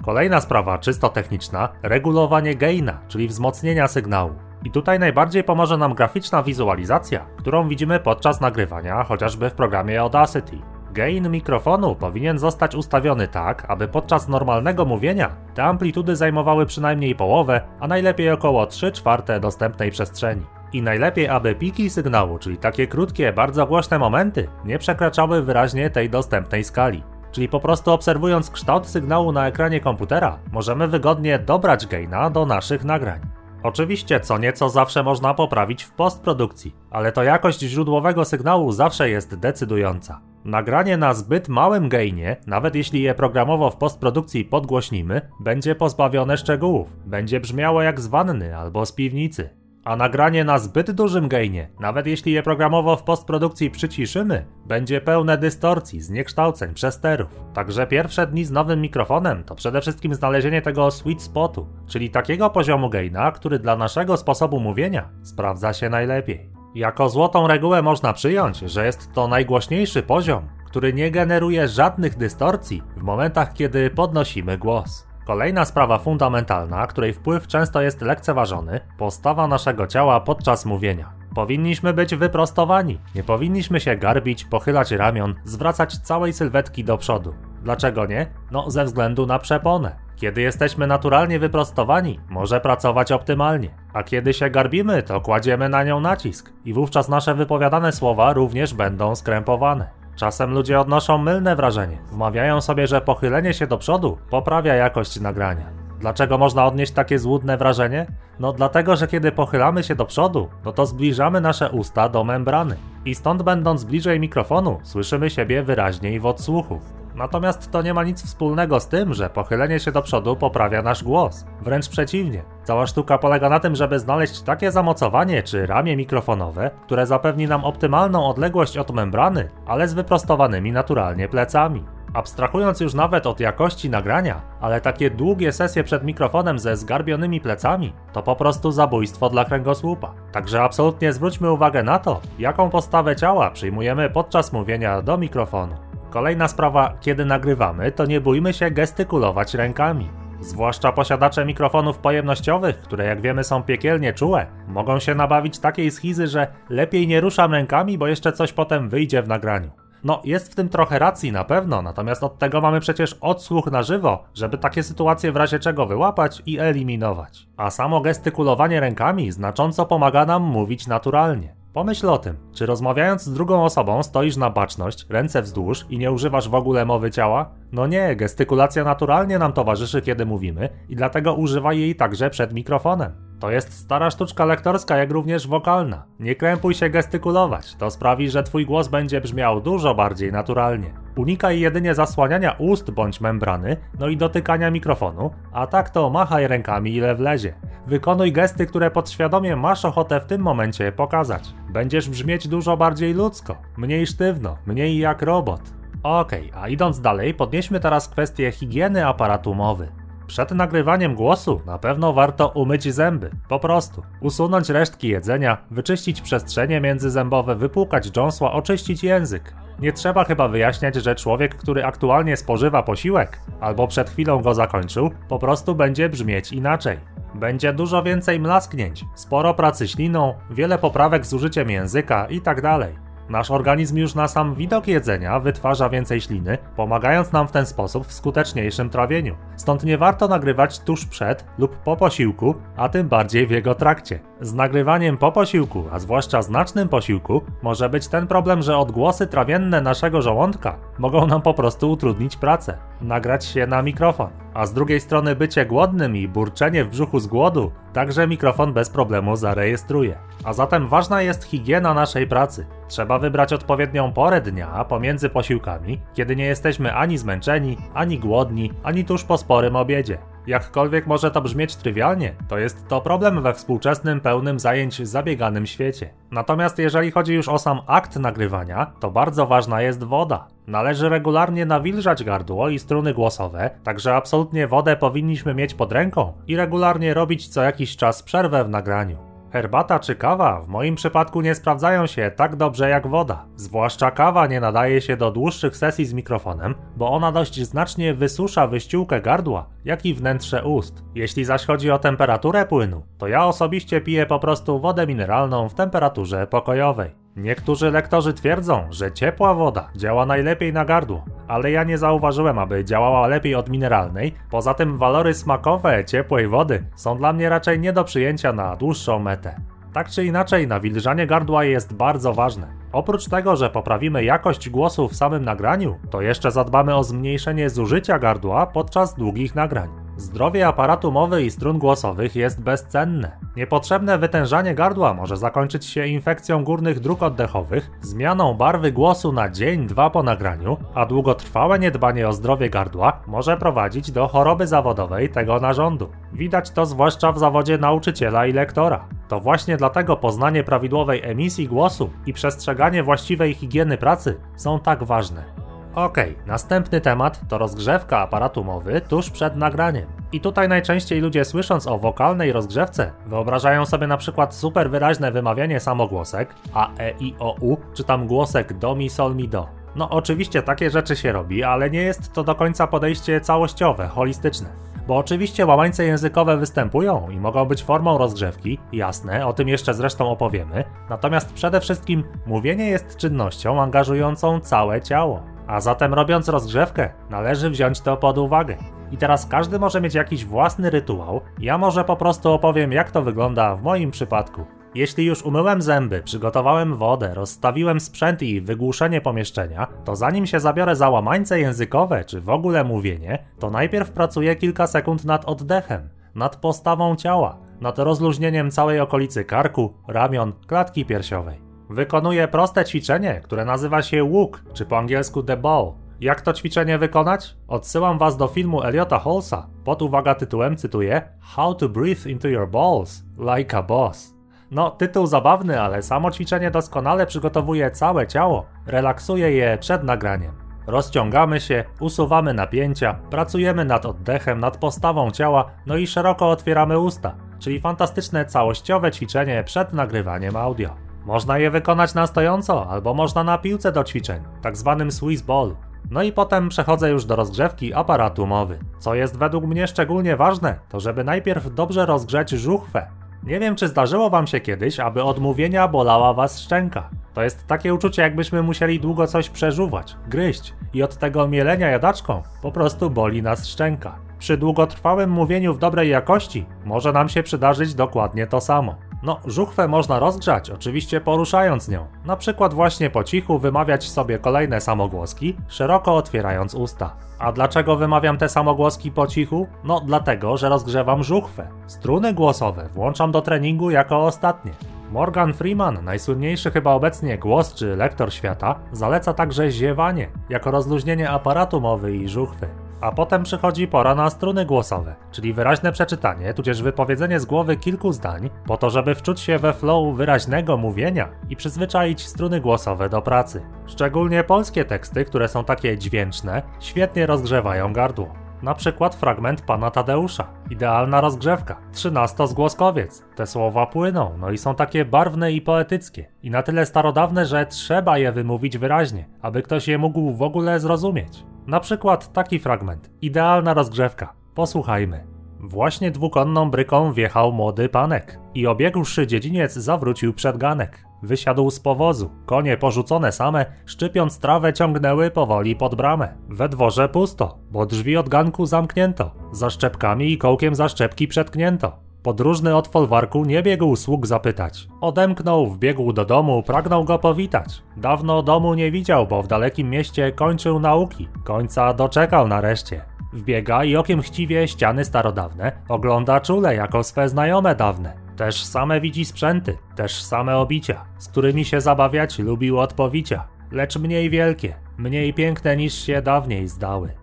Kolejna 0.04 0.40
sprawa, 0.40 0.78
czysto 0.78 1.08
techniczna, 1.08 1.68
regulowanie 1.82 2.54
gaina, 2.54 2.98
czyli 3.08 3.28
wzmocnienia 3.28 3.88
sygnału. 3.88 4.47
I 4.64 4.70
tutaj 4.70 4.98
najbardziej 4.98 5.44
pomoże 5.44 5.76
nam 5.76 5.94
graficzna 5.94 6.42
wizualizacja, 6.42 7.26
którą 7.36 7.68
widzimy 7.68 8.00
podczas 8.00 8.40
nagrywania, 8.40 9.04
chociażby 9.04 9.50
w 9.50 9.54
programie 9.54 10.00
Audacity. 10.00 10.58
Gain 10.92 11.30
mikrofonu 11.30 11.96
powinien 11.96 12.38
zostać 12.38 12.74
ustawiony 12.74 13.28
tak, 13.28 13.64
aby 13.68 13.88
podczas 13.88 14.28
normalnego 14.28 14.84
mówienia 14.84 15.30
te 15.54 15.64
amplitudy 15.64 16.16
zajmowały 16.16 16.66
przynajmniej 16.66 17.14
połowę, 17.14 17.60
a 17.80 17.88
najlepiej 17.88 18.30
około 18.30 18.66
3 18.66 18.92
czwarte 18.92 19.40
dostępnej 19.40 19.90
przestrzeni. 19.90 20.46
I 20.72 20.82
najlepiej, 20.82 21.28
aby 21.28 21.54
piki 21.54 21.90
sygnału, 21.90 22.38
czyli 22.38 22.56
takie 22.56 22.86
krótkie, 22.86 23.32
bardzo 23.32 23.66
głośne 23.66 23.98
momenty, 23.98 24.48
nie 24.64 24.78
przekraczały 24.78 25.42
wyraźnie 25.42 25.90
tej 25.90 26.10
dostępnej 26.10 26.64
skali. 26.64 27.02
Czyli 27.32 27.48
po 27.48 27.60
prostu 27.60 27.90
obserwując 27.90 28.50
kształt 28.50 28.86
sygnału 28.86 29.32
na 29.32 29.46
ekranie 29.46 29.80
komputera, 29.80 30.38
możemy 30.52 30.88
wygodnie 30.88 31.38
dobrać 31.38 31.86
gaina 31.86 32.30
do 32.30 32.46
naszych 32.46 32.84
nagrań. 32.84 33.20
Oczywiście 33.62 34.20
co 34.20 34.38
nieco 34.38 34.68
zawsze 34.68 35.02
można 35.02 35.34
poprawić 35.34 35.82
w 35.84 35.90
postprodukcji, 35.90 36.74
ale 36.90 37.12
to 37.12 37.22
jakość 37.22 37.60
źródłowego 37.60 38.24
sygnału 38.24 38.72
zawsze 38.72 39.10
jest 39.10 39.34
decydująca. 39.38 40.20
Nagranie 40.44 40.96
na 40.96 41.14
zbyt 41.14 41.48
małym 41.48 41.88
gainie, 41.88 42.36
nawet 42.46 42.74
jeśli 42.74 43.02
je 43.02 43.14
programowo 43.14 43.70
w 43.70 43.76
postprodukcji 43.76 44.44
podgłośnimy, 44.44 45.20
będzie 45.40 45.74
pozbawione 45.74 46.36
szczegółów, 46.36 46.96
będzie 47.06 47.40
brzmiało 47.40 47.82
jak 47.82 48.00
z 48.00 48.06
wanny 48.06 48.56
albo 48.56 48.86
z 48.86 48.92
piwnicy 48.92 49.50
a 49.88 49.96
nagranie 49.96 50.44
na 50.44 50.58
zbyt 50.58 50.90
dużym 50.90 51.28
gainie, 51.28 51.68
nawet 51.80 52.06
jeśli 52.06 52.32
je 52.32 52.42
programowo 52.42 52.96
w 52.96 53.02
postprodukcji 53.02 53.70
przyciszymy, 53.70 54.46
będzie 54.66 55.00
pełne 55.00 55.38
dystorcji, 55.38 56.00
zniekształceń, 56.00 56.74
przesterów. 56.74 57.28
Także 57.54 57.86
pierwsze 57.86 58.26
dni 58.26 58.44
z 58.44 58.50
nowym 58.50 58.80
mikrofonem 58.80 59.44
to 59.44 59.54
przede 59.54 59.80
wszystkim 59.80 60.14
znalezienie 60.14 60.62
tego 60.62 60.90
sweet 60.90 61.22
spotu, 61.22 61.66
czyli 61.86 62.10
takiego 62.10 62.50
poziomu 62.50 62.90
gaina, 62.90 63.32
który 63.32 63.58
dla 63.58 63.76
naszego 63.76 64.16
sposobu 64.16 64.60
mówienia 64.60 65.08
sprawdza 65.22 65.72
się 65.72 65.88
najlepiej. 65.88 66.50
Jako 66.74 67.08
złotą 67.08 67.46
regułę 67.46 67.82
można 67.82 68.12
przyjąć, 68.12 68.58
że 68.58 68.86
jest 68.86 69.12
to 69.12 69.28
najgłośniejszy 69.28 70.02
poziom, 70.02 70.48
który 70.66 70.92
nie 70.92 71.10
generuje 71.10 71.68
żadnych 71.68 72.16
dystorcji 72.16 72.82
w 72.96 73.02
momentach, 73.02 73.52
kiedy 73.52 73.90
podnosimy 73.90 74.58
głos. 74.58 75.07
Kolejna 75.28 75.64
sprawa 75.64 75.98
fundamentalna, 75.98 76.86
której 76.86 77.12
wpływ 77.12 77.46
często 77.46 77.82
jest 77.82 78.00
lekceważony, 78.02 78.80
postawa 78.98 79.48
naszego 79.48 79.86
ciała 79.86 80.20
podczas 80.20 80.66
mówienia. 80.66 81.12
Powinniśmy 81.34 81.94
być 81.94 82.14
wyprostowani, 82.14 82.98
nie 83.14 83.22
powinniśmy 83.22 83.80
się 83.80 83.96
garbić, 83.96 84.44
pochylać 84.44 84.90
ramion, 84.90 85.34
zwracać 85.44 85.98
całej 85.98 86.32
sylwetki 86.32 86.84
do 86.84 86.98
przodu. 86.98 87.34
Dlaczego 87.62 88.06
nie? 88.06 88.26
No, 88.50 88.70
ze 88.70 88.84
względu 88.84 89.26
na 89.26 89.38
przeponę. 89.38 89.96
Kiedy 90.16 90.40
jesteśmy 90.40 90.86
naturalnie 90.86 91.38
wyprostowani, 91.38 92.20
może 92.28 92.60
pracować 92.60 93.12
optymalnie, 93.12 93.70
a 93.92 94.02
kiedy 94.02 94.34
się 94.34 94.50
garbimy, 94.50 95.02
to 95.02 95.20
kładziemy 95.20 95.68
na 95.68 95.84
nią 95.84 96.00
nacisk 96.00 96.52
i 96.64 96.72
wówczas 96.72 97.08
nasze 97.08 97.34
wypowiadane 97.34 97.92
słowa 97.92 98.32
również 98.32 98.74
będą 98.74 99.14
skrępowane. 99.14 99.97
Czasem 100.18 100.54
ludzie 100.54 100.80
odnoszą 100.80 101.18
mylne 101.18 101.56
wrażenie. 101.56 101.98
Wmawiają 102.12 102.60
sobie, 102.60 102.86
że 102.86 103.00
pochylenie 103.00 103.54
się 103.54 103.66
do 103.66 103.78
przodu 103.78 104.18
poprawia 104.30 104.74
jakość 104.74 105.20
nagrania. 105.20 105.66
Dlaczego 106.00 106.38
można 106.38 106.66
odnieść 106.66 106.92
takie 106.92 107.18
złudne 107.18 107.56
wrażenie? 107.56 108.06
No 108.38 108.52
dlatego, 108.52 108.96
że 108.96 109.08
kiedy 109.08 109.32
pochylamy 109.32 109.82
się 109.82 109.94
do 109.94 110.04
przodu, 110.04 110.48
no 110.64 110.72
to 110.72 110.86
zbliżamy 110.86 111.40
nasze 111.40 111.70
usta 111.70 112.08
do 112.08 112.24
membrany. 112.24 112.76
I 113.04 113.14
stąd 113.14 113.42
będąc 113.42 113.84
bliżej 113.84 114.20
mikrofonu, 114.20 114.78
słyszymy 114.82 115.30
siebie 115.30 115.62
wyraźniej 115.62 116.20
w 116.20 116.26
odsłuchu. 116.26 116.80
Natomiast 117.18 117.70
to 117.70 117.82
nie 117.82 117.94
ma 117.94 118.04
nic 118.04 118.24
wspólnego 118.24 118.80
z 118.80 118.88
tym, 118.88 119.14
że 119.14 119.30
pochylenie 119.30 119.80
się 119.80 119.92
do 119.92 120.02
przodu 120.02 120.36
poprawia 120.36 120.82
nasz 120.82 121.04
głos. 121.04 121.46
Wręcz 121.60 121.88
przeciwnie. 121.88 122.42
Cała 122.64 122.86
sztuka 122.86 123.18
polega 123.18 123.48
na 123.48 123.60
tym, 123.60 123.76
żeby 123.76 123.98
znaleźć 123.98 124.42
takie 124.42 124.72
zamocowanie 124.72 125.42
czy 125.42 125.66
ramię 125.66 125.96
mikrofonowe, 125.96 126.70
które 126.82 127.06
zapewni 127.06 127.46
nam 127.46 127.64
optymalną 127.64 128.26
odległość 128.26 128.78
od 128.78 128.90
membrany, 128.90 129.48
ale 129.66 129.88
z 129.88 129.94
wyprostowanymi 129.94 130.72
naturalnie 130.72 131.28
plecami. 131.28 131.84
Abstrahując 132.14 132.80
już 132.80 132.94
nawet 132.94 133.26
od 133.26 133.40
jakości 133.40 133.90
nagrania, 133.90 134.40
ale 134.60 134.80
takie 134.80 135.10
długie 135.10 135.52
sesje 135.52 135.84
przed 135.84 136.04
mikrofonem 136.04 136.58
ze 136.58 136.76
zgarbionymi 136.76 137.40
plecami 137.40 137.92
to 138.12 138.22
po 138.22 138.36
prostu 138.36 138.72
zabójstwo 138.72 139.30
dla 139.30 139.44
kręgosłupa. 139.44 140.14
Także 140.32 140.62
absolutnie 140.62 141.12
zwróćmy 141.12 141.52
uwagę 141.52 141.82
na 141.82 141.98
to, 141.98 142.20
jaką 142.38 142.70
postawę 142.70 143.16
ciała 143.16 143.50
przyjmujemy 143.50 144.10
podczas 144.10 144.52
mówienia 144.52 145.02
do 145.02 145.18
mikrofonu. 145.18 145.87
Kolejna 146.10 146.48
sprawa, 146.48 146.94
kiedy 147.00 147.24
nagrywamy, 147.24 147.92
to 147.92 148.06
nie 148.06 148.20
bójmy 148.20 148.52
się 148.52 148.70
gestykulować 148.70 149.54
rękami. 149.54 150.08
Zwłaszcza 150.40 150.92
posiadacze 150.92 151.44
mikrofonów 151.44 151.98
pojemnościowych, 151.98 152.78
które 152.78 153.04
jak 153.04 153.20
wiemy 153.20 153.44
są 153.44 153.62
piekielnie 153.62 154.12
czułe, 154.12 154.46
mogą 154.68 154.98
się 154.98 155.14
nabawić 155.14 155.58
takiej 155.58 155.90
schizy, 155.90 156.26
że 156.26 156.46
lepiej 156.68 157.06
nie 157.06 157.20
ruszam 157.20 157.52
rękami, 157.52 157.98
bo 157.98 158.06
jeszcze 158.06 158.32
coś 158.32 158.52
potem 158.52 158.88
wyjdzie 158.88 159.22
w 159.22 159.28
nagraniu. 159.28 159.70
No, 160.04 160.22
jest 160.24 160.52
w 160.52 160.54
tym 160.54 160.68
trochę 160.68 160.98
racji 160.98 161.32
na 161.32 161.44
pewno, 161.44 161.82
natomiast 161.82 162.24
od 162.24 162.38
tego 162.38 162.60
mamy 162.60 162.80
przecież 162.80 163.16
odsłuch 163.20 163.66
na 163.66 163.82
żywo, 163.82 164.24
żeby 164.34 164.58
takie 164.58 164.82
sytuacje 164.82 165.32
w 165.32 165.36
razie 165.36 165.58
czego 165.58 165.86
wyłapać 165.86 166.42
i 166.46 166.58
eliminować. 166.58 167.48
A 167.56 167.70
samo 167.70 168.00
gestykulowanie 168.00 168.80
rękami 168.80 169.32
znacząco 169.32 169.86
pomaga 169.86 170.26
nam 170.26 170.42
mówić 170.42 170.86
naturalnie. 170.86 171.57
Pomyśl 171.78 172.08
o 172.08 172.18
tym, 172.18 172.36
czy 172.54 172.66
rozmawiając 172.66 173.22
z 173.22 173.32
drugą 173.32 173.64
osobą 173.64 174.02
stoisz 174.02 174.36
na 174.36 174.50
baczność, 174.50 175.06
ręce 175.08 175.42
wzdłuż 175.42 175.86
i 175.90 175.98
nie 175.98 176.12
używasz 176.12 176.48
w 176.48 176.54
ogóle 176.54 176.84
mowy 176.84 177.10
ciała? 177.10 177.50
No 177.72 177.86
nie, 177.86 178.16
gestykulacja 178.16 178.84
naturalnie 178.84 179.38
nam 179.38 179.52
towarzyszy, 179.52 180.02
kiedy 180.02 180.26
mówimy 180.26 180.68
i 180.88 180.96
dlatego 180.96 181.34
używaj 181.34 181.80
jej 181.80 181.96
także 181.96 182.30
przed 182.30 182.54
mikrofonem. 182.54 183.27
To 183.40 183.50
jest 183.50 183.72
stara 183.72 184.10
sztuczka 184.10 184.44
lektorska, 184.44 184.96
jak 184.96 185.10
również 185.10 185.48
wokalna. 185.48 186.04
Nie 186.20 186.34
krępuj 186.34 186.74
się 186.74 186.90
gestykulować, 186.90 187.74
to 187.74 187.90
sprawi, 187.90 188.30
że 188.30 188.42
twój 188.42 188.66
głos 188.66 188.88
będzie 188.88 189.20
brzmiał 189.20 189.60
dużo 189.60 189.94
bardziej 189.94 190.32
naturalnie. 190.32 190.90
Unikaj 191.16 191.60
jedynie 191.60 191.94
zasłaniania 191.94 192.52
ust 192.58 192.90
bądź 192.90 193.20
membrany, 193.20 193.76
no 193.98 194.08
i 194.08 194.16
dotykania 194.16 194.70
mikrofonu, 194.70 195.30
a 195.52 195.66
tak 195.66 195.90
to 195.90 196.10
machaj 196.10 196.48
rękami 196.48 196.94
ile 196.94 197.14
wlezie. 197.14 197.54
Wykonuj 197.86 198.32
gesty, 198.32 198.66
które 198.66 198.90
podświadomie 198.90 199.56
masz 199.56 199.84
ochotę 199.84 200.20
w 200.20 200.26
tym 200.26 200.42
momencie 200.42 200.92
pokazać. 200.92 201.54
Będziesz 201.72 202.08
brzmieć 202.08 202.48
dużo 202.48 202.76
bardziej 202.76 203.14
ludzko, 203.14 203.56
mniej 203.76 204.06
sztywno, 204.06 204.58
mniej 204.66 204.98
jak 204.98 205.22
robot. 205.22 205.60
Okej, 206.02 206.50
okay, 206.50 206.62
a 206.62 206.68
idąc 206.68 207.00
dalej, 207.00 207.34
podnieśmy 207.34 207.80
teraz 207.80 208.08
kwestię 208.08 208.52
higieny 208.52 209.06
aparatu 209.06 209.54
mowy. 209.54 209.88
Przed 210.28 210.50
nagrywaniem 210.50 211.14
głosu 211.14 211.60
na 211.66 211.78
pewno 211.78 212.12
warto 212.12 212.48
umyć 212.48 212.94
zęby, 212.94 213.30
po 213.48 213.58
prostu. 213.58 214.02
Usunąć 214.20 214.68
resztki 214.68 215.08
jedzenia, 215.08 215.56
wyczyścić 215.70 216.20
przestrzenie 216.20 216.80
międzyzębowe, 216.80 217.54
wypłukać 217.54 218.10
dżąsła, 218.10 218.52
oczyścić 218.52 219.04
język. 219.04 219.54
Nie 219.78 219.92
trzeba 219.92 220.24
chyba 220.24 220.48
wyjaśniać, 220.48 220.94
że 220.94 221.14
człowiek, 221.14 221.54
który 221.54 221.84
aktualnie 221.84 222.36
spożywa 222.36 222.82
posiłek, 222.82 223.40
albo 223.60 223.86
przed 223.86 224.10
chwilą 224.10 224.42
go 224.42 224.54
zakończył, 224.54 225.10
po 225.28 225.38
prostu 225.38 225.74
będzie 225.74 226.08
brzmieć 226.08 226.52
inaczej. 226.52 226.98
Będzie 227.34 227.72
dużo 227.72 228.02
więcej 228.02 228.40
mlasknięć, 228.40 229.04
sporo 229.14 229.54
pracy 229.54 229.88
śliną, 229.88 230.34
wiele 230.50 230.78
poprawek 230.78 231.26
z 231.26 231.32
użyciem 231.32 231.70
języka 231.70 232.26
itd. 232.30 232.88
Nasz 233.28 233.50
organizm 233.50 233.96
już 233.96 234.14
na 234.14 234.28
sam 234.28 234.54
widok 234.54 234.86
jedzenia 234.86 235.40
wytwarza 235.40 235.88
więcej 235.88 236.20
śliny, 236.20 236.58
pomagając 236.76 237.32
nam 237.32 237.48
w 237.48 237.52
ten 237.52 237.66
sposób 237.66 238.06
w 238.06 238.12
skuteczniejszym 238.12 238.90
trawieniu. 238.90 239.36
Stąd 239.56 239.84
nie 239.84 239.98
warto 239.98 240.28
nagrywać 240.28 240.80
tuż 240.80 241.06
przed 241.06 241.44
lub 241.58 241.76
po 241.76 241.96
posiłku, 241.96 242.54
a 242.76 242.88
tym 242.88 243.08
bardziej 243.08 243.46
w 243.46 243.50
jego 243.50 243.74
trakcie. 243.74 244.20
Z 244.40 244.54
nagrywaniem 244.54 245.16
po 245.16 245.32
posiłku, 245.32 245.84
a 245.92 245.98
zwłaszcza 245.98 246.42
znacznym 246.42 246.88
posiłku, 246.88 247.42
może 247.62 247.88
być 247.88 248.08
ten 248.08 248.26
problem, 248.26 248.62
że 248.62 248.78
odgłosy 248.78 249.26
trawienne 249.26 249.80
naszego 249.80 250.22
żołądka 250.22 250.76
mogą 250.98 251.26
nam 251.26 251.42
po 251.42 251.54
prostu 251.54 251.90
utrudnić 251.90 252.36
pracę, 252.36 252.78
nagrać 253.00 253.44
się 253.44 253.66
na 253.66 253.82
mikrofon. 253.82 254.30
A 254.54 254.66
z 254.66 254.72
drugiej 254.72 255.00
strony 255.00 255.36
bycie 255.36 255.66
głodnym 255.66 256.16
i 256.16 256.28
burczenie 256.28 256.84
w 256.84 256.90
brzuchu 256.90 257.20
z 257.20 257.26
głodu 257.26 257.72
także 257.92 258.26
mikrofon 258.26 258.72
bez 258.72 258.90
problemu 258.90 259.36
zarejestruje. 259.36 260.18
A 260.44 260.52
zatem 260.52 260.88
ważna 260.88 261.22
jest 261.22 261.44
higiena 261.44 261.94
naszej 261.94 262.26
pracy. 262.26 262.66
Trzeba 262.88 263.18
wybrać 263.18 263.52
odpowiednią 263.52 264.12
porę 264.12 264.40
dnia 264.40 264.84
pomiędzy 264.84 265.28
posiłkami, 265.28 266.00
kiedy 266.14 266.36
nie 266.36 266.44
jesteśmy 266.44 266.94
ani 266.94 267.18
zmęczeni, 267.18 267.76
ani 267.94 268.18
głodni, 268.18 268.72
ani 268.82 269.04
tuż 269.04 269.24
po 269.24 269.38
sporym 269.38 269.76
obiedzie. 269.76 270.18
Jakkolwiek 270.46 271.06
może 271.06 271.30
to 271.30 271.40
brzmieć 271.40 271.76
trywialnie, 271.76 272.34
to 272.48 272.58
jest 272.58 272.88
to 272.88 273.00
problem 273.00 273.42
we 273.42 273.54
współczesnym, 273.54 274.20
pełnym 274.20 274.60
zajęć 274.60 275.08
zabieganym 275.08 275.66
świecie. 275.66 276.10
Natomiast 276.30 276.78
jeżeli 276.78 277.10
chodzi 277.10 277.34
już 277.34 277.48
o 277.48 277.58
sam 277.58 277.80
akt 277.86 278.16
nagrywania, 278.16 278.92
to 279.00 279.10
bardzo 279.10 279.46
ważna 279.46 279.82
jest 279.82 280.04
woda. 280.04 280.46
Należy 280.66 281.08
regularnie 281.08 281.66
nawilżać 281.66 282.24
gardło 282.24 282.68
i 282.68 282.78
struny 282.78 283.14
głosowe, 283.14 283.70
także 283.84 284.14
absolutnie 284.14 284.66
wodę 284.66 284.96
powinniśmy 284.96 285.54
mieć 285.54 285.74
pod 285.74 285.92
ręką 285.92 286.32
i 286.46 286.56
regularnie 286.56 287.14
robić 287.14 287.48
co 287.48 287.62
jakiś 287.62 287.96
czas 287.96 288.22
przerwę 288.22 288.64
w 288.64 288.68
nagraniu. 288.68 289.27
Herbata 289.52 289.98
czy 289.98 290.14
kawa 290.14 290.60
w 290.60 290.68
moim 290.68 290.94
przypadku 290.94 291.40
nie 291.40 291.54
sprawdzają 291.54 292.06
się 292.06 292.30
tak 292.36 292.56
dobrze 292.56 292.88
jak 292.90 293.06
woda. 293.06 293.46
Zwłaszcza 293.56 294.10
kawa 294.10 294.46
nie 294.46 294.60
nadaje 294.60 295.00
się 295.00 295.16
do 295.16 295.30
dłuższych 295.30 295.76
sesji 295.76 296.04
z 296.04 296.12
mikrofonem, 296.12 296.74
bo 296.96 297.10
ona 297.10 297.32
dość 297.32 297.62
znacznie 297.62 298.14
wysusza 298.14 298.66
wyściółkę 298.66 299.20
gardła, 299.20 299.66
jak 299.84 300.06
i 300.06 300.14
wnętrze 300.14 300.64
ust. 300.64 301.04
Jeśli 301.14 301.44
zaś 301.44 301.66
chodzi 301.66 301.90
o 301.90 301.98
temperaturę 301.98 302.66
płynu, 302.66 303.02
to 303.18 303.28
ja 303.28 303.46
osobiście 303.46 304.00
piję 304.00 304.26
po 304.26 304.38
prostu 304.38 304.80
wodę 304.80 305.06
mineralną 305.06 305.68
w 305.68 305.74
temperaturze 305.74 306.46
pokojowej. 306.46 307.27
Niektórzy 307.38 307.90
lektorzy 307.90 308.34
twierdzą, 308.34 308.86
że 308.90 309.12
ciepła 309.12 309.54
woda 309.54 309.90
działa 309.96 310.26
najlepiej 310.26 310.72
na 310.72 310.84
gardło, 310.84 311.24
ale 311.48 311.70
ja 311.70 311.84
nie 311.84 311.98
zauważyłem, 311.98 312.58
aby 312.58 312.84
działała 312.84 313.26
lepiej 313.26 313.54
od 313.54 313.68
mineralnej. 313.68 314.34
Poza 314.50 314.74
tym 314.74 314.98
walory 314.98 315.34
smakowe 315.34 316.04
ciepłej 316.04 316.48
wody 316.48 316.84
są 316.96 317.16
dla 317.16 317.32
mnie 317.32 317.48
raczej 317.48 317.80
nie 317.80 317.92
do 317.92 318.04
przyjęcia 318.04 318.52
na 318.52 318.76
dłuższą 318.76 319.18
metę. 319.18 319.60
Tak 319.92 320.08
czy 320.08 320.24
inaczej, 320.24 320.66
nawilżanie 320.66 321.26
gardła 321.26 321.64
jest 321.64 321.94
bardzo 321.94 322.34
ważne. 322.34 322.66
Oprócz 322.92 323.28
tego, 323.28 323.56
że 323.56 323.70
poprawimy 323.70 324.24
jakość 324.24 324.70
głosu 324.70 325.08
w 325.08 325.16
samym 325.16 325.44
nagraniu, 325.44 325.96
to 326.10 326.22
jeszcze 326.22 326.50
zadbamy 326.50 326.96
o 326.96 327.04
zmniejszenie 327.04 327.70
zużycia 327.70 328.18
gardła 328.18 328.66
podczas 328.66 329.14
długich 329.14 329.54
nagrań. 329.54 330.07
Zdrowie 330.18 330.66
aparatu 330.66 331.12
mowy 331.12 331.42
i 331.42 331.50
strun 331.50 331.78
głosowych 331.78 332.36
jest 332.36 332.62
bezcenne. 332.62 333.30
Niepotrzebne 333.56 334.18
wytężanie 334.18 334.74
gardła 334.74 335.14
może 335.14 335.36
zakończyć 335.36 335.86
się 335.86 336.06
infekcją 336.06 336.64
górnych 336.64 337.00
dróg 337.00 337.22
oddechowych, 337.22 337.90
zmianą 338.00 338.54
barwy 338.54 338.92
głosu 338.92 339.32
na 339.32 339.48
dzień, 339.48 339.86
dwa 339.86 340.10
po 340.10 340.22
nagraniu, 340.22 340.76
a 340.94 341.06
długotrwałe 341.06 341.78
niedbanie 341.78 342.28
o 342.28 342.32
zdrowie 342.32 342.70
gardła 342.70 343.20
może 343.26 343.56
prowadzić 343.56 344.10
do 344.10 344.28
choroby 344.28 344.66
zawodowej 344.66 345.28
tego 345.28 345.60
narządu. 345.60 346.08
Widać 346.32 346.70
to 346.70 346.86
zwłaszcza 346.86 347.32
w 347.32 347.38
zawodzie 347.38 347.78
nauczyciela 347.78 348.46
i 348.46 348.52
lektora. 348.52 349.08
To 349.28 349.40
właśnie 349.40 349.76
dlatego 349.76 350.16
poznanie 350.16 350.64
prawidłowej 350.64 351.20
emisji 351.24 351.68
głosu 351.68 352.10
i 352.26 352.32
przestrzeganie 352.32 353.02
właściwej 353.02 353.54
higieny 353.54 353.98
pracy 353.98 354.40
są 354.56 354.80
tak 354.80 355.04
ważne. 355.04 355.67
Okej, 355.94 356.32
okay, 356.32 356.46
następny 356.46 357.00
temat 357.00 357.40
to 357.48 357.58
rozgrzewka 357.58 358.18
aparatu 358.18 358.64
mowy 358.64 359.00
tuż 359.00 359.30
przed 359.30 359.56
nagraniem. 359.56 360.06
I 360.32 360.40
tutaj 360.40 360.68
najczęściej 360.68 361.20
ludzie 361.20 361.44
słysząc 361.44 361.86
o 361.86 361.98
wokalnej 361.98 362.52
rozgrzewce 362.52 363.12
wyobrażają 363.26 363.86
sobie 363.86 364.06
na 364.06 364.16
przykład 364.16 364.54
super 364.54 364.90
wyraźne 364.90 365.32
wymawianie 365.32 365.80
samogłosek 365.80 366.54
a, 366.74 366.94
e, 366.98 367.10
i, 367.20 367.34
o, 367.38 367.56
u, 367.60 367.76
czy 367.94 368.04
tam 368.04 368.26
głosek 368.26 368.72
do, 368.72 368.94
mi, 368.94 369.10
sol, 369.10 369.36
mi, 369.36 369.48
do. 369.48 369.66
No 369.96 370.10
oczywiście 370.10 370.62
takie 370.62 370.90
rzeczy 370.90 371.16
się 371.16 371.32
robi, 371.32 371.64
ale 371.64 371.90
nie 371.90 372.02
jest 372.02 372.32
to 372.32 372.44
do 372.44 372.54
końca 372.54 372.86
podejście 372.86 373.40
całościowe, 373.40 374.06
holistyczne. 374.06 374.68
Bo 375.06 375.16
oczywiście 375.16 375.66
łamańce 375.66 376.04
językowe 376.04 376.56
występują 376.56 377.30
i 377.30 377.40
mogą 377.40 377.64
być 377.64 377.84
formą 377.84 378.18
rozgrzewki, 378.18 378.78
jasne, 378.92 379.46
o 379.46 379.52
tym 379.52 379.68
jeszcze 379.68 379.94
zresztą 379.94 380.30
opowiemy, 380.30 380.84
natomiast 381.10 381.52
przede 381.52 381.80
wszystkim 381.80 382.24
mówienie 382.46 382.88
jest 382.88 383.16
czynnością 383.16 383.82
angażującą 383.82 384.60
całe 384.60 385.02
ciało. 385.02 385.57
A 385.68 385.80
zatem 385.80 386.14
robiąc 386.14 386.48
rozgrzewkę, 386.48 387.10
należy 387.30 387.70
wziąć 387.70 388.00
to 388.00 388.16
pod 388.16 388.38
uwagę. 388.38 388.76
I 389.10 389.16
teraz 389.16 389.46
każdy 389.46 389.78
może 389.78 390.00
mieć 390.00 390.14
jakiś 390.14 390.44
własny 390.44 390.90
rytuał, 390.90 391.40
ja 391.58 391.78
może 391.78 392.04
po 392.04 392.16
prostu 392.16 392.52
opowiem 392.52 392.92
jak 392.92 393.10
to 393.10 393.22
wygląda 393.22 393.76
w 393.76 393.82
moim 393.82 394.10
przypadku. 394.10 394.64
Jeśli 394.94 395.24
już 395.24 395.42
umyłem 395.42 395.82
zęby, 395.82 396.22
przygotowałem 396.22 396.96
wodę, 396.96 397.34
rozstawiłem 397.34 398.00
sprzęt 398.00 398.42
i 398.42 398.60
wygłuszenie 398.60 399.20
pomieszczenia, 399.20 399.86
to 400.04 400.16
zanim 400.16 400.46
się 400.46 400.60
zabiorę 400.60 400.96
za 400.96 401.10
łamańce 401.10 401.60
językowe 401.60 402.24
czy 402.24 402.40
w 402.40 402.50
ogóle 402.50 402.84
mówienie, 402.84 403.44
to 403.58 403.70
najpierw 403.70 404.10
pracuję 404.10 404.56
kilka 404.56 404.86
sekund 404.86 405.24
nad 405.24 405.44
oddechem, 405.44 406.08
nad 406.34 406.56
postawą 406.56 407.16
ciała, 407.16 407.58
nad 407.80 407.98
rozluźnieniem 407.98 408.70
całej 408.70 409.00
okolicy 409.00 409.44
karku, 409.44 409.94
ramion, 410.08 410.52
klatki 410.66 411.04
piersiowej. 411.04 411.67
Wykonuję 411.90 412.48
proste 412.48 412.84
ćwiczenie, 412.84 413.40
które 413.44 413.64
nazywa 413.64 414.02
się 414.02 414.24
łuk, 414.24 414.62
czy 414.72 414.86
po 414.86 414.98
angielsku 414.98 415.42
the 415.42 415.56
bow. 415.56 415.94
Jak 416.20 416.40
to 416.40 416.52
ćwiczenie 416.52 416.98
wykonać? 416.98 417.56
Odsyłam 417.68 418.18
Was 418.18 418.36
do 418.36 418.48
filmu 418.48 418.82
Eliota 418.82 419.18
Holsa 419.18 419.66
pod 419.84 420.02
uwaga 420.02 420.34
tytułem 420.34 420.76
cytuję 420.76 421.22
How 421.40 421.74
to 421.74 421.88
breathe 421.88 422.30
into 422.30 422.48
your 422.48 422.68
balls 422.68 423.24
like 423.38 423.76
a 423.76 423.82
boss. 423.82 424.34
No, 424.70 424.90
tytuł 424.90 425.26
zabawny, 425.26 425.80
ale 425.80 426.02
samo 426.02 426.30
ćwiczenie 426.30 426.70
doskonale 426.70 427.26
przygotowuje 427.26 427.90
całe 427.90 428.26
ciało, 428.26 428.66
relaksuje 428.86 429.52
je 429.52 429.78
przed 429.80 430.04
nagraniem. 430.04 430.52
Rozciągamy 430.86 431.60
się, 431.60 431.84
usuwamy 432.00 432.54
napięcia, 432.54 433.14
pracujemy 433.30 433.84
nad 433.84 434.06
oddechem, 434.06 434.60
nad 434.60 434.76
postawą 434.76 435.30
ciała, 435.30 435.70
no 435.86 435.96
i 435.96 436.06
szeroko 436.06 436.50
otwieramy 436.50 436.98
usta, 436.98 437.34
czyli 437.58 437.80
fantastyczne 437.80 438.44
całościowe 438.44 439.10
ćwiczenie 439.10 439.64
przed 439.64 439.92
nagrywaniem 439.92 440.56
audio. 440.56 441.07
Można 441.28 441.58
je 441.58 441.70
wykonać 441.70 442.14
na 442.14 442.26
stojąco, 442.26 442.90
albo 442.90 443.14
można 443.14 443.44
na 443.44 443.58
piłce 443.58 443.92
do 443.92 444.04
ćwiczeń, 444.04 444.42
tak 444.62 444.76
zwanym 444.76 445.12
Swiss 445.12 445.42
Ball. 445.42 445.76
No 446.10 446.22
i 446.22 446.32
potem 446.32 446.68
przechodzę 446.68 447.10
już 447.10 447.24
do 447.24 447.36
rozgrzewki 447.36 447.94
aparatu 447.94 448.46
mowy. 448.46 448.78
Co 448.98 449.14
jest 449.14 449.38
według 449.38 449.64
mnie 449.64 449.86
szczególnie 449.86 450.36
ważne, 450.36 450.78
to 450.88 451.00
żeby 451.00 451.24
najpierw 451.24 451.74
dobrze 451.74 452.06
rozgrzeć 452.06 452.50
żuchwę. 452.50 453.06
Nie 453.42 453.60
wiem, 453.60 453.76
czy 453.76 453.88
zdarzyło 453.88 454.30
wam 454.30 454.46
się 454.46 454.60
kiedyś, 454.60 455.00
aby 455.00 455.22
od 455.22 455.38
mówienia 455.38 455.88
bolała 455.88 456.34
was 456.34 456.60
szczęka. 456.60 457.10
To 457.34 457.42
jest 457.42 457.66
takie 457.66 457.94
uczucie, 457.94 458.22
jakbyśmy 458.22 458.62
musieli 458.62 459.00
długo 459.00 459.26
coś 459.26 459.50
przeżuwać, 459.50 460.16
gryźć 460.28 460.74
i 460.94 461.02
od 461.02 461.16
tego 461.16 461.48
mielenia 461.48 461.88
jadaczką 461.88 462.42
po 462.62 462.72
prostu 462.72 463.10
boli 463.10 463.42
nas 463.42 463.66
szczęka. 463.66 464.18
Przy 464.38 464.56
długotrwałym 464.56 465.30
mówieniu 465.30 465.74
w 465.74 465.78
dobrej 465.78 466.10
jakości 466.10 466.66
może 466.84 467.12
nam 467.12 467.28
się 467.28 467.42
przydarzyć 467.42 467.94
dokładnie 467.94 468.46
to 468.46 468.60
samo. 468.60 469.07
No, 469.22 469.40
żuchwę 469.44 469.88
można 469.88 470.18
rozgrzać, 470.18 470.70
oczywiście 470.70 471.20
poruszając 471.20 471.88
nią. 471.88 472.06
Na 472.24 472.36
przykład 472.36 472.74
właśnie 472.74 473.10
po 473.10 473.24
cichu 473.24 473.58
wymawiać 473.58 474.10
sobie 474.10 474.38
kolejne 474.38 474.80
samogłoski, 474.80 475.56
szeroko 475.68 476.16
otwierając 476.16 476.74
usta. 476.74 477.16
A 477.38 477.52
dlaczego 477.52 477.96
wymawiam 477.96 478.38
te 478.38 478.48
samogłoski 478.48 479.10
po 479.10 479.26
cichu? 479.26 479.66
No 479.84 480.00
dlatego, 480.00 480.56
że 480.56 480.68
rozgrzewam 480.68 481.22
żuchwę. 481.22 481.68
Struny 481.86 482.32
głosowe 482.32 482.88
włączam 482.94 483.32
do 483.32 483.40
treningu 483.40 483.90
jako 483.90 484.26
ostatnie. 484.26 484.72
Morgan 485.12 485.52
Freeman, 485.52 486.04
najsłynniejszy 486.04 486.70
chyba 486.70 486.92
obecnie 486.92 487.38
głos 487.38 487.74
czy 487.74 487.96
lektor 487.96 488.32
świata, 488.32 488.78
zaleca 488.92 489.34
także 489.34 489.70
ziewanie, 489.70 490.28
jako 490.48 490.70
rozluźnienie 490.70 491.30
aparatu 491.30 491.80
mowy 491.80 492.16
i 492.16 492.28
żuchwy. 492.28 492.68
A 493.00 493.12
potem 493.12 493.42
przychodzi 493.42 493.88
pora 493.88 494.14
na 494.14 494.30
struny 494.30 494.66
głosowe, 494.66 495.16
czyli 495.30 495.52
wyraźne 495.52 495.92
przeczytanie, 495.92 496.54
tudzież 496.54 496.82
wypowiedzenie 496.82 497.40
z 497.40 497.46
głowy 497.46 497.76
kilku 497.76 498.12
zdań, 498.12 498.50
po 498.66 498.76
to, 498.76 498.90
żeby 498.90 499.14
wczuć 499.14 499.40
się 499.40 499.58
we 499.58 499.72
flow 499.72 500.16
wyraźnego 500.16 500.76
mówienia 500.76 501.28
i 501.48 501.56
przyzwyczaić 501.56 502.26
struny 502.26 502.60
głosowe 502.60 503.08
do 503.08 503.22
pracy. 503.22 503.62
Szczególnie 503.86 504.44
polskie 504.44 504.84
teksty, 504.84 505.24
które 505.24 505.48
są 505.48 505.64
takie 505.64 505.98
dźwięczne, 505.98 506.62
świetnie 506.80 507.26
rozgrzewają 507.26 507.92
gardło. 507.92 508.48
Na 508.62 508.74
przykład 508.74 509.14
fragment 509.14 509.62
pana 509.62 509.90
Tadeusza. 509.90 510.46
Idealna 510.70 511.20
rozgrzewka. 511.20 511.80
Trzynastozgłoskowiec. 511.92 513.24
Te 513.36 513.46
słowa 513.46 513.86
płyną, 513.86 514.30
no 514.38 514.50
i 514.50 514.58
są 514.58 514.74
takie 514.74 515.04
barwne 515.04 515.52
i 515.52 515.60
poetyckie. 515.60 516.26
I 516.42 516.50
na 516.50 516.62
tyle 516.62 516.86
starodawne, 516.86 517.46
że 517.46 517.66
trzeba 517.66 518.18
je 518.18 518.32
wymówić 518.32 518.78
wyraźnie, 518.78 519.28
aby 519.42 519.62
ktoś 519.62 519.88
je 519.88 519.98
mógł 519.98 520.32
w 520.32 520.42
ogóle 520.42 520.80
zrozumieć. 520.80 521.44
Na 521.68 521.80
przykład 521.80 522.32
taki 522.32 522.58
fragment. 522.58 523.10
Idealna 523.22 523.74
rozgrzewka. 523.74 524.32
Posłuchajmy. 524.54 525.26
Właśnie 525.60 526.10
dwukonną 526.10 526.70
bryką 526.70 527.12
wjechał 527.12 527.52
młody 527.52 527.88
panek 527.88 528.38
i 528.54 528.66
obiegłszy 528.66 529.26
dziedziniec 529.26 529.74
zawrócił 529.74 530.34
przed 530.34 530.56
ganek. 530.56 531.04
Wysiadł 531.22 531.70
z 531.70 531.80
powozu. 531.80 532.30
Konie 532.46 532.76
porzucone 532.76 533.32
same, 533.32 533.66
szczypiąc 533.86 534.38
trawę, 534.38 534.72
ciągnęły 534.72 535.30
powoli 535.30 535.76
pod 535.76 535.94
bramę. 535.94 536.34
We 536.48 536.68
dworze 536.68 537.08
pusto, 537.08 537.58
bo 537.70 537.86
drzwi 537.86 538.16
od 538.16 538.28
ganku 538.28 538.66
zamknięto. 538.66 539.30
Za 539.52 539.70
szczepkami 539.70 540.32
i 540.32 540.38
kołkiem 540.38 540.74
za 540.74 540.88
szczepki 540.88 541.28
przetknięto. 541.28 542.07
Podróżny 542.28 542.76
od 542.76 542.88
folwarku 542.88 543.44
nie 543.44 543.62
biegł 543.62 543.96
sług 543.96 544.26
zapytać. 544.26 544.88
Odemknął, 545.00 545.66
wbiegł 545.66 546.12
do 546.12 546.24
domu, 546.24 546.62
pragnął 546.62 547.04
go 547.04 547.18
powitać. 547.18 547.82
Dawno 547.96 548.42
domu 548.42 548.74
nie 548.74 548.90
widział, 548.90 549.26
bo 549.26 549.42
w 549.42 549.46
dalekim 549.46 549.90
mieście 549.90 550.32
kończył 550.32 550.80
nauki. 550.80 551.28
Końca 551.44 551.94
doczekał 551.94 552.48
nareszcie. 552.48 553.02
Wbiega 553.32 553.84
i 553.84 553.96
okiem 553.96 554.22
chciwie 554.22 554.68
ściany 554.68 555.04
starodawne 555.04 555.72
ogląda 555.88 556.40
czule 556.40 556.74
jako 556.74 557.04
swe 557.04 557.28
znajome 557.28 557.74
dawne. 557.74 558.12
Też 558.36 558.64
same 558.64 559.00
widzi 559.00 559.24
sprzęty, 559.24 559.78
też 559.96 560.22
same 560.22 560.56
obicia, 560.56 561.04
z 561.18 561.28
którymi 561.28 561.64
się 561.64 561.80
zabawiać 561.80 562.38
lubił 562.38 562.78
odpowicia, 562.78 563.44
lecz 563.72 563.98
mniej 563.98 564.30
wielkie, 564.30 564.74
mniej 564.98 565.34
piękne 565.34 565.76
niż 565.76 565.94
się 565.94 566.22
dawniej 566.22 566.68
zdały. 566.68 567.17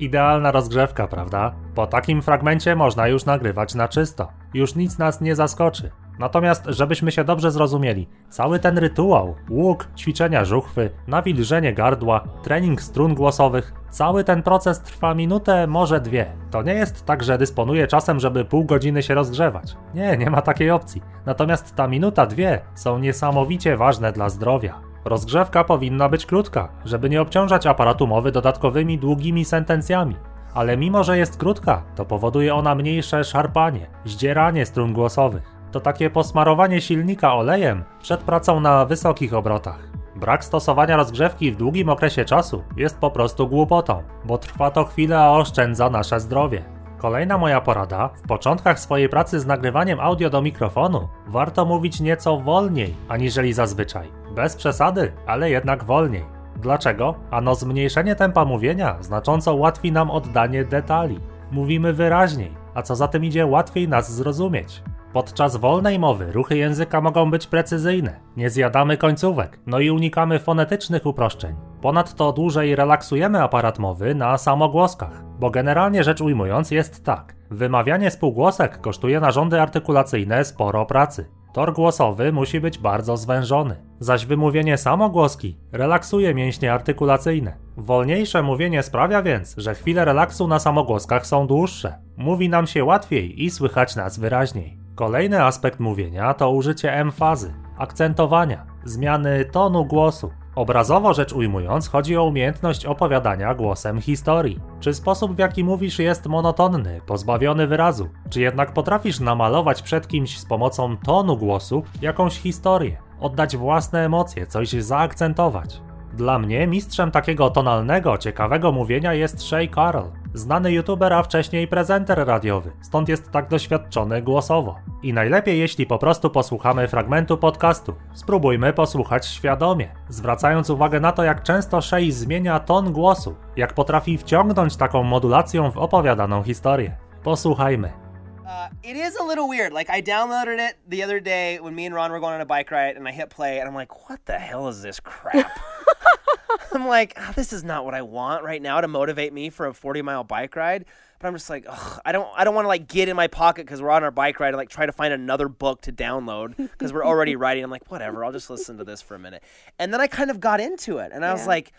Idealna 0.00 0.52
rozgrzewka, 0.52 1.06
prawda? 1.06 1.54
Po 1.74 1.86
takim 1.86 2.22
fragmencie 2.22 2.76
można 2.76 3.08
już 3.08 3.24
nagrywać 3.24 3.74
na 3.74 3.88
czysto. 3.88 4.28
Już 4.54 4.74
nic 4.74 4.98
nas 4.98 5.20
nie 5.20 5.36
zaskoczy. 5.36 5.90
Natomiast, 6.18 6.64
żebyśmy 6.68 7.12
się 7.12 7.24
dobrze 7.24 7.50
zrozumieli, 7.50 8.08
cały 8.28 8.58
ten 8.58 8.78
rytuał, 8.78 9.34
łuk, 9.50 9.88
ćwiczenia 9.96 10.44
żuchwy, 10.44 10.90
nawilżenie 11.06 11.74
gardła, 11.74 12.20
trening 12.42 12.82
strun 12.82 13.14
głosowych, 13.14 13.72
cały 13.90 14.24
ten 14.24 14.42
proces 14.42 14.80
trwa 14.80 15.14
minutę, 15.14 15.66
może 15.66 16.00
dwie. 16.00 16.32
To 16.50 16.62
nie 16.62 16.74
jest 16.74 17.04
tak, 17.04 17.22
że 17.22 17.38
dysponuję 17.38 17.86
czasem, 17.86 18.20
żeby 18.20 18.44
pół 18.44 18.64
godziny 18.64 19.02
się 19.02 19.14
rozgrzewać. 19.14 19.76
Nie, 19.94 20.16
nie 20.16 20.30
ma 20.30 20.42
takiej 20.42 20.70
opcji. 20.70 21.02
Natomiast 21.26 21.74
ta 21.74 21.88
minuta, 21.88 22.26
dwie 22.26 22.60
są 22.74 22.98
niesamowicie 22.98 23.76
ważne 23.76 24.12
dla 24.12 24.28
zdrowia. 24.28 24.95
Rozgrzewka 25.06 25.64
powinna 25.64 26.08
być 26.08 26.26
krótka, 26.26 26.68
żeby 26.84 27.10
nie 27.10 27.22
obciążać 27.22 27.66
aparatu 27.66 28.06
mowy 28.06 28.32
dodatkowymi 28.32 28.98
długimi 28.98 29.44
sentencjami. 29.44 30.16
Ale 30.54 30.76
mimo, 30.76 31.04
że 31.04 31.18
jest 31.18 31.36
krótka, 31.36 31.82
to 31.94 32.04
powoduje 32.04 32.54
ona 32.54 32.74
mniejsze 32.74 33.24
szarpanie, 33.24 33.86
zdzieranie 34.04 34.66
strun 34.66 34.92
głosowych 34.92 35.56
to 35.76 35.80
takie 35.80 36.10
posmarowanie 36.10 36.80
silnika 36.80 37.34
olejem 37.34 37.84
przed 38.02 38.20
pracą 38.20 38.60
na 38.60 38.84
wysokich 38.84 39.34
obrotach. 39.34 39.78
Brak 40.16 40.44
stosowania 40.44 40.96
rozgrzewki 40.96 41.52
w 41.52 41.56
długim 41.56 41.88
okresie 41.88 42.24
czasu 42.24 42.62
jest 42.76 42.98
po 42.98 43.10
prostu 43.10 43.48
głupotą, 43.48 44.02
bo 44.24 44.38
trwa 44.38 44.70
to 44.70 44.84
chwilę, 44.84 45.18
a 45.18 45.30
oszczędza 45.30 45.90
nasze 45.90 46.20
zdrowie. 46.20 46.64
Kolejna 46.98 47.38
moja 47.38 47.60
porada: 47.60 48.08
w 48.08 48.22
początkach 48.22 48.80
swojej 48.80 49.08
pracy 49.08 49.40
z 49.40 49.46
nagrywaniem 49.46 50.00
audio 50.00 50.30
do 50.30 50.42
mikrofonu 50.42 51.08
warto 51.26 51.64
mówić 51.64 52.00
nieco 52.00 52.38
wolniej 52.38 52.94
aniżeli 53.08 53.52
zazwyczaj. 53.52 54.25
Bez 54.36 54.56
przesady, 54.56 55.12
ale 55.26 55.50
jednak 55.50 55.84
wolniej. 55.84 56.24
Dlaczego? 56.56 57.14
Ano 57.30 57.54
zmniejszenie 57.54 58.14
tempa 58.14 58.44
mówienia 58.44 58.96
znacząco 59.00 59.54
ułatwi 59.54 59.92
nam 59.92 60.10
oddanie 60.10 60.64
detali. 60.64 61.20
Mówimy 61.50 61.92
wyraźniej, 61.92 62.54
a 62.74 62.82
co 62.82 62.96
za 62.96 63.08
tym 63.08 63.24
idzie 63.24 63.46
łatwiej 63.46 63.88
nas 63.88 64.12
zrozumieć. 64.12 64.82
Podczas 65.12 65.56
wolnej 65.56 65.98
mowy 65.98 66.32
ruchy 66.32 66.56
języka 66.56 67.00
mogą 67.00 67.30
być 67.30 67.46
precyzyjne, 67.46 68.20
nie 68.36 68.50
zjadamy 68.50 68.96
końcówek, 68.96 69.60
no 69.66 69.78
i 69.78 69.90
unikamy 69.90 70.38
fonetycznych 70.38 71.06
uproszczeń. 71.06 71.56
Ponadto 71.80 72.32
dłużej 72.32 72.76
relaksujemy 72.76 73.42
aparat 73.42 73.78
mowy 73.78 74.14
na 74.14 74.38
samogłoskach, 74.38 75.24
bo 75.38 75.50
generalnie 75.50 76.04
rzecz 76.04 76.20
ujmując 76.20 76.70
jest 76.70 77.04
tak. 77.04 77.36
Wymawianie 77.50 78.10
spółgłosek 78.10 78.80
kosztuje 78.80 79.20
narządy 79.20 79.60
artykulacyjne 79.60 80.44
sporo 80.44 80.86
pracy. 80.86 81.28
Tor 81.56 81.72
głosowy 81.72 82.32
musi 82.32 82.60
być 82.60 82.78
bardzo 82.78 83.16
zwężony, 83.16 83.76
zaś 84.00 84.26
wymówienie 84.26 84.78
samogłoski 84.78 85.58
relaksuje 85.72 86.34
mięśnie 86.34 86.72
artykulacyjne. 86.72 87.56
Wolniejsze 87.76 88.42
mówienie 88.42 88.82
sprawia 88.82 89.22
więc, 89.22 89.54
że 89.56 89.74
chwile 89.74 90.04
relaksu 90.04 90.48
na 90.48 90.58
samogłoskach 90.58 91.26
są 91.26 91.46
dłuższe. 91.46 91.98
Mówi 92.16 92.48
nam 92.48 92.66
się 92.66 92.84
łatwiej 92.84 93.44
i 93.44 93.50
słychać 93.50 93.96
nas 93.96 94.18
wyraźniej. 94.18 94.78
Kolejny 94.94 95.42
aspekt 95.42 95.80
mówienia 95.80 96.34
to 96.34 96.50
użycie 96.50 96.92
emfazy, 96.92 97.54
akcentowania, 97.78 98.66
zmiany 98.84 99.44
tonu 99.44 99.84
głosu. 99.84 100.30
Obrazowo 100.56 101.14
rzecz 101.14 101.32
ujmując, 101.32 101.88
chodzi 101.88 102.16
o 102.16 102.24
umiejętność 102.24 102.86
opowiadania 102.86 103.54
głosem 103.54 104.00
historii. 104.00 104.60
Czy 104.80 104.94
sposób 104.94 105.34
w 105.34 105.38
jaki 105.38 105.64
mówisz 105.64 105.98
jest 105.98 106.26
monotonny, 106.26 107.00
pozbawiony 107.06 107.66
wyrazu, 107.66 108.08
czy 108.30 108.40
jednak 108.40 108.72
potrafisz 108.72 109.20
namalować 109.20 109.82
przed 109.82 110.08
kimś 110.08 110.38
z 110.38 110.44
pomocą 110.44 110.96
tonu 110.96 111.36
głosu 111.36 111.82
jakąś 112.02 112.38
historię, 112.38 112.96
oddać 113.20 113.56
własne 113.56 114.04
emocje, 114.04 114.46
coś 114.46 114.68
zaakcentować. 114.68 115.80
Dla 116.14 116.38
mnie 116.38 116.66
mistrzem 116.66 117.10
takiego 117.10 117.50
tonalnego, 117.50 118.18
ciekawego 118.18 118.72
mówienia 118.72 119.14
jest 119.14 119.42
Shay 119.42 119.68
Carroll, 119.74 120.10
znany 120.38 120.72
youtuber, 120.72 121.12
a 121.12 121.22
wcześniej 121.22 121.68
prezenter 121.68 122.26
radiowy, 122.26 122.72
stąd 122.80 123.08
jest 123.08 123.30
tak 123.30 123.48
doświadczony 123.48 124.22
głosowo. 124.22 124.76
I 125.02 125.12
najlepiej 125.12 125.58
jeśli 125.58 125.86
po 125.86 125.98
prostu 125.98 126.30
posłuchamy 126.30 126.88
fragmentu 126.88 127.38
podcastu. 127.38 127.94
Spróbujmy 128.14 128.72
posłuchać 128.72 129.26
świadomie, 129.26 129.88
zwracając 130.08 130.70
uwagę 130.70 131.00
na 131.00 131.12
to, 131.12 131.24
jak 131.24 131.42
często 131.42 131.82
Shay 131.82 132.12
zmienia 132.12 132.60
ton 132.60 132.92
głosu, 132.92 133.34
jak 133.56 133.74
potrafi 133.74 134.18
wciągnąć 134.18 134.76
taką 134.76 135.02
modulacją 135.02 135.70
w 135.70 135.78
opowiadaną 135.78 136.42
historię. 136.42 136.96
Posłuchajmy. 137.22 138.05
Uh, 138.46 138.68
it 138.82 138.96
is 138.96 139.16
a 139.16 139.22
little 139.24 139.48
weird. 139.48 139.72
Like 139.72 139.90
I 139.90 140.00
downloaded 140.00 140.58
it 140.58 140.76
the 140.86 141.02
other 141.02 141.18
day 141.18 141.58
when 141.58 141.74
me 141.74 141.86
and 141.86 141.94
Ron 141.94 142.12
were 142.12 142.20
going 142.20 142.34
on 142.34 142.40
a 142.40 142.46
bike 142.46 142.70
ride, 142.70 142.96
and 142.96 143.08
I 143.08 143.10
hit 143.10 143.28
play, 143.28 143.58
and 143.58 143.68
I'm 143.68 143.74
like, 143.74 144.08
"What 144.08 144.24
the 144.26 144.38
hell 144.38 144.68
is 144.68 144.82
this 144.82 145.00
crap?" 145.00 145.58
I'm 146.72 146.86
like, 146.86 147.14
oh, 147.16 147.32
this 147.34 147.52
is 147.52 147.64
not 147.64 147.84
what 147.84 147.94
I 147.94 148.02
want 148.02 148.44
right 148.44 148.60
now 148.60 148.80
to 148.80 148.88
motivate 148.88 149.32
me 149.32 149.50
for 149.50 149.66
a 149.66 149.74
40 149.74 150.02
mile 150.02 150.24
bike 150.24 150.54
ride. 150.56 150.84
But 151.18 151.28
I'm 151.28 151.34
just 151.34 151.48
like, 151.48 151.66
I 152.04 152.12
don't, 152.12 152.28
I 152.36 152.44
don't 152.44 152.54
want 152.54 152.64
to 152.64 152.68
like 152.68 152.86
get 152.86 153.08
in 153.08 153.16
my 153.16 153.26
pocket 153.28 153.64
because 153.64 153.80
we're 153.80 153.90
on 153.90 154.04
our 154.04 154.10
bike 154.10 154.38
ride 154.38 154.48
and 154.48 154.58
like 154.58 154.68
try 154.68 154.84
to 154.84 154.92
find 154.92 155.14
another 155.14 155.48
book 155.48 155.80
to 155.82 155.92
download 155.92 156.54
because 156.56 156.92
we're 156.92 157.04
already 157.04 157.34
riding. 157.36 157.64
I'm 157.64 157.70
like, 157.70 157.90
whatever, 157.90 158.24
I'll 158.24 158.32
just 158.32 158.50
listen 158.50 158.76
to 158.78 158.84
this 158.84 159.00
for 159.00 159.14
a 159.14 159.18
minute. 159.18 159.42
And 159.78 159.92
then 159.92 160.00
I 160.00 160.06
kind 160.06 160.30
of 160.30 160.38
got 160.38 160.60
into 160.60 160.98
it, 160.98 161.12
and 161.14 161.24
I 161.24 161.32
was 161.32 161.46
like, 161.46 161.72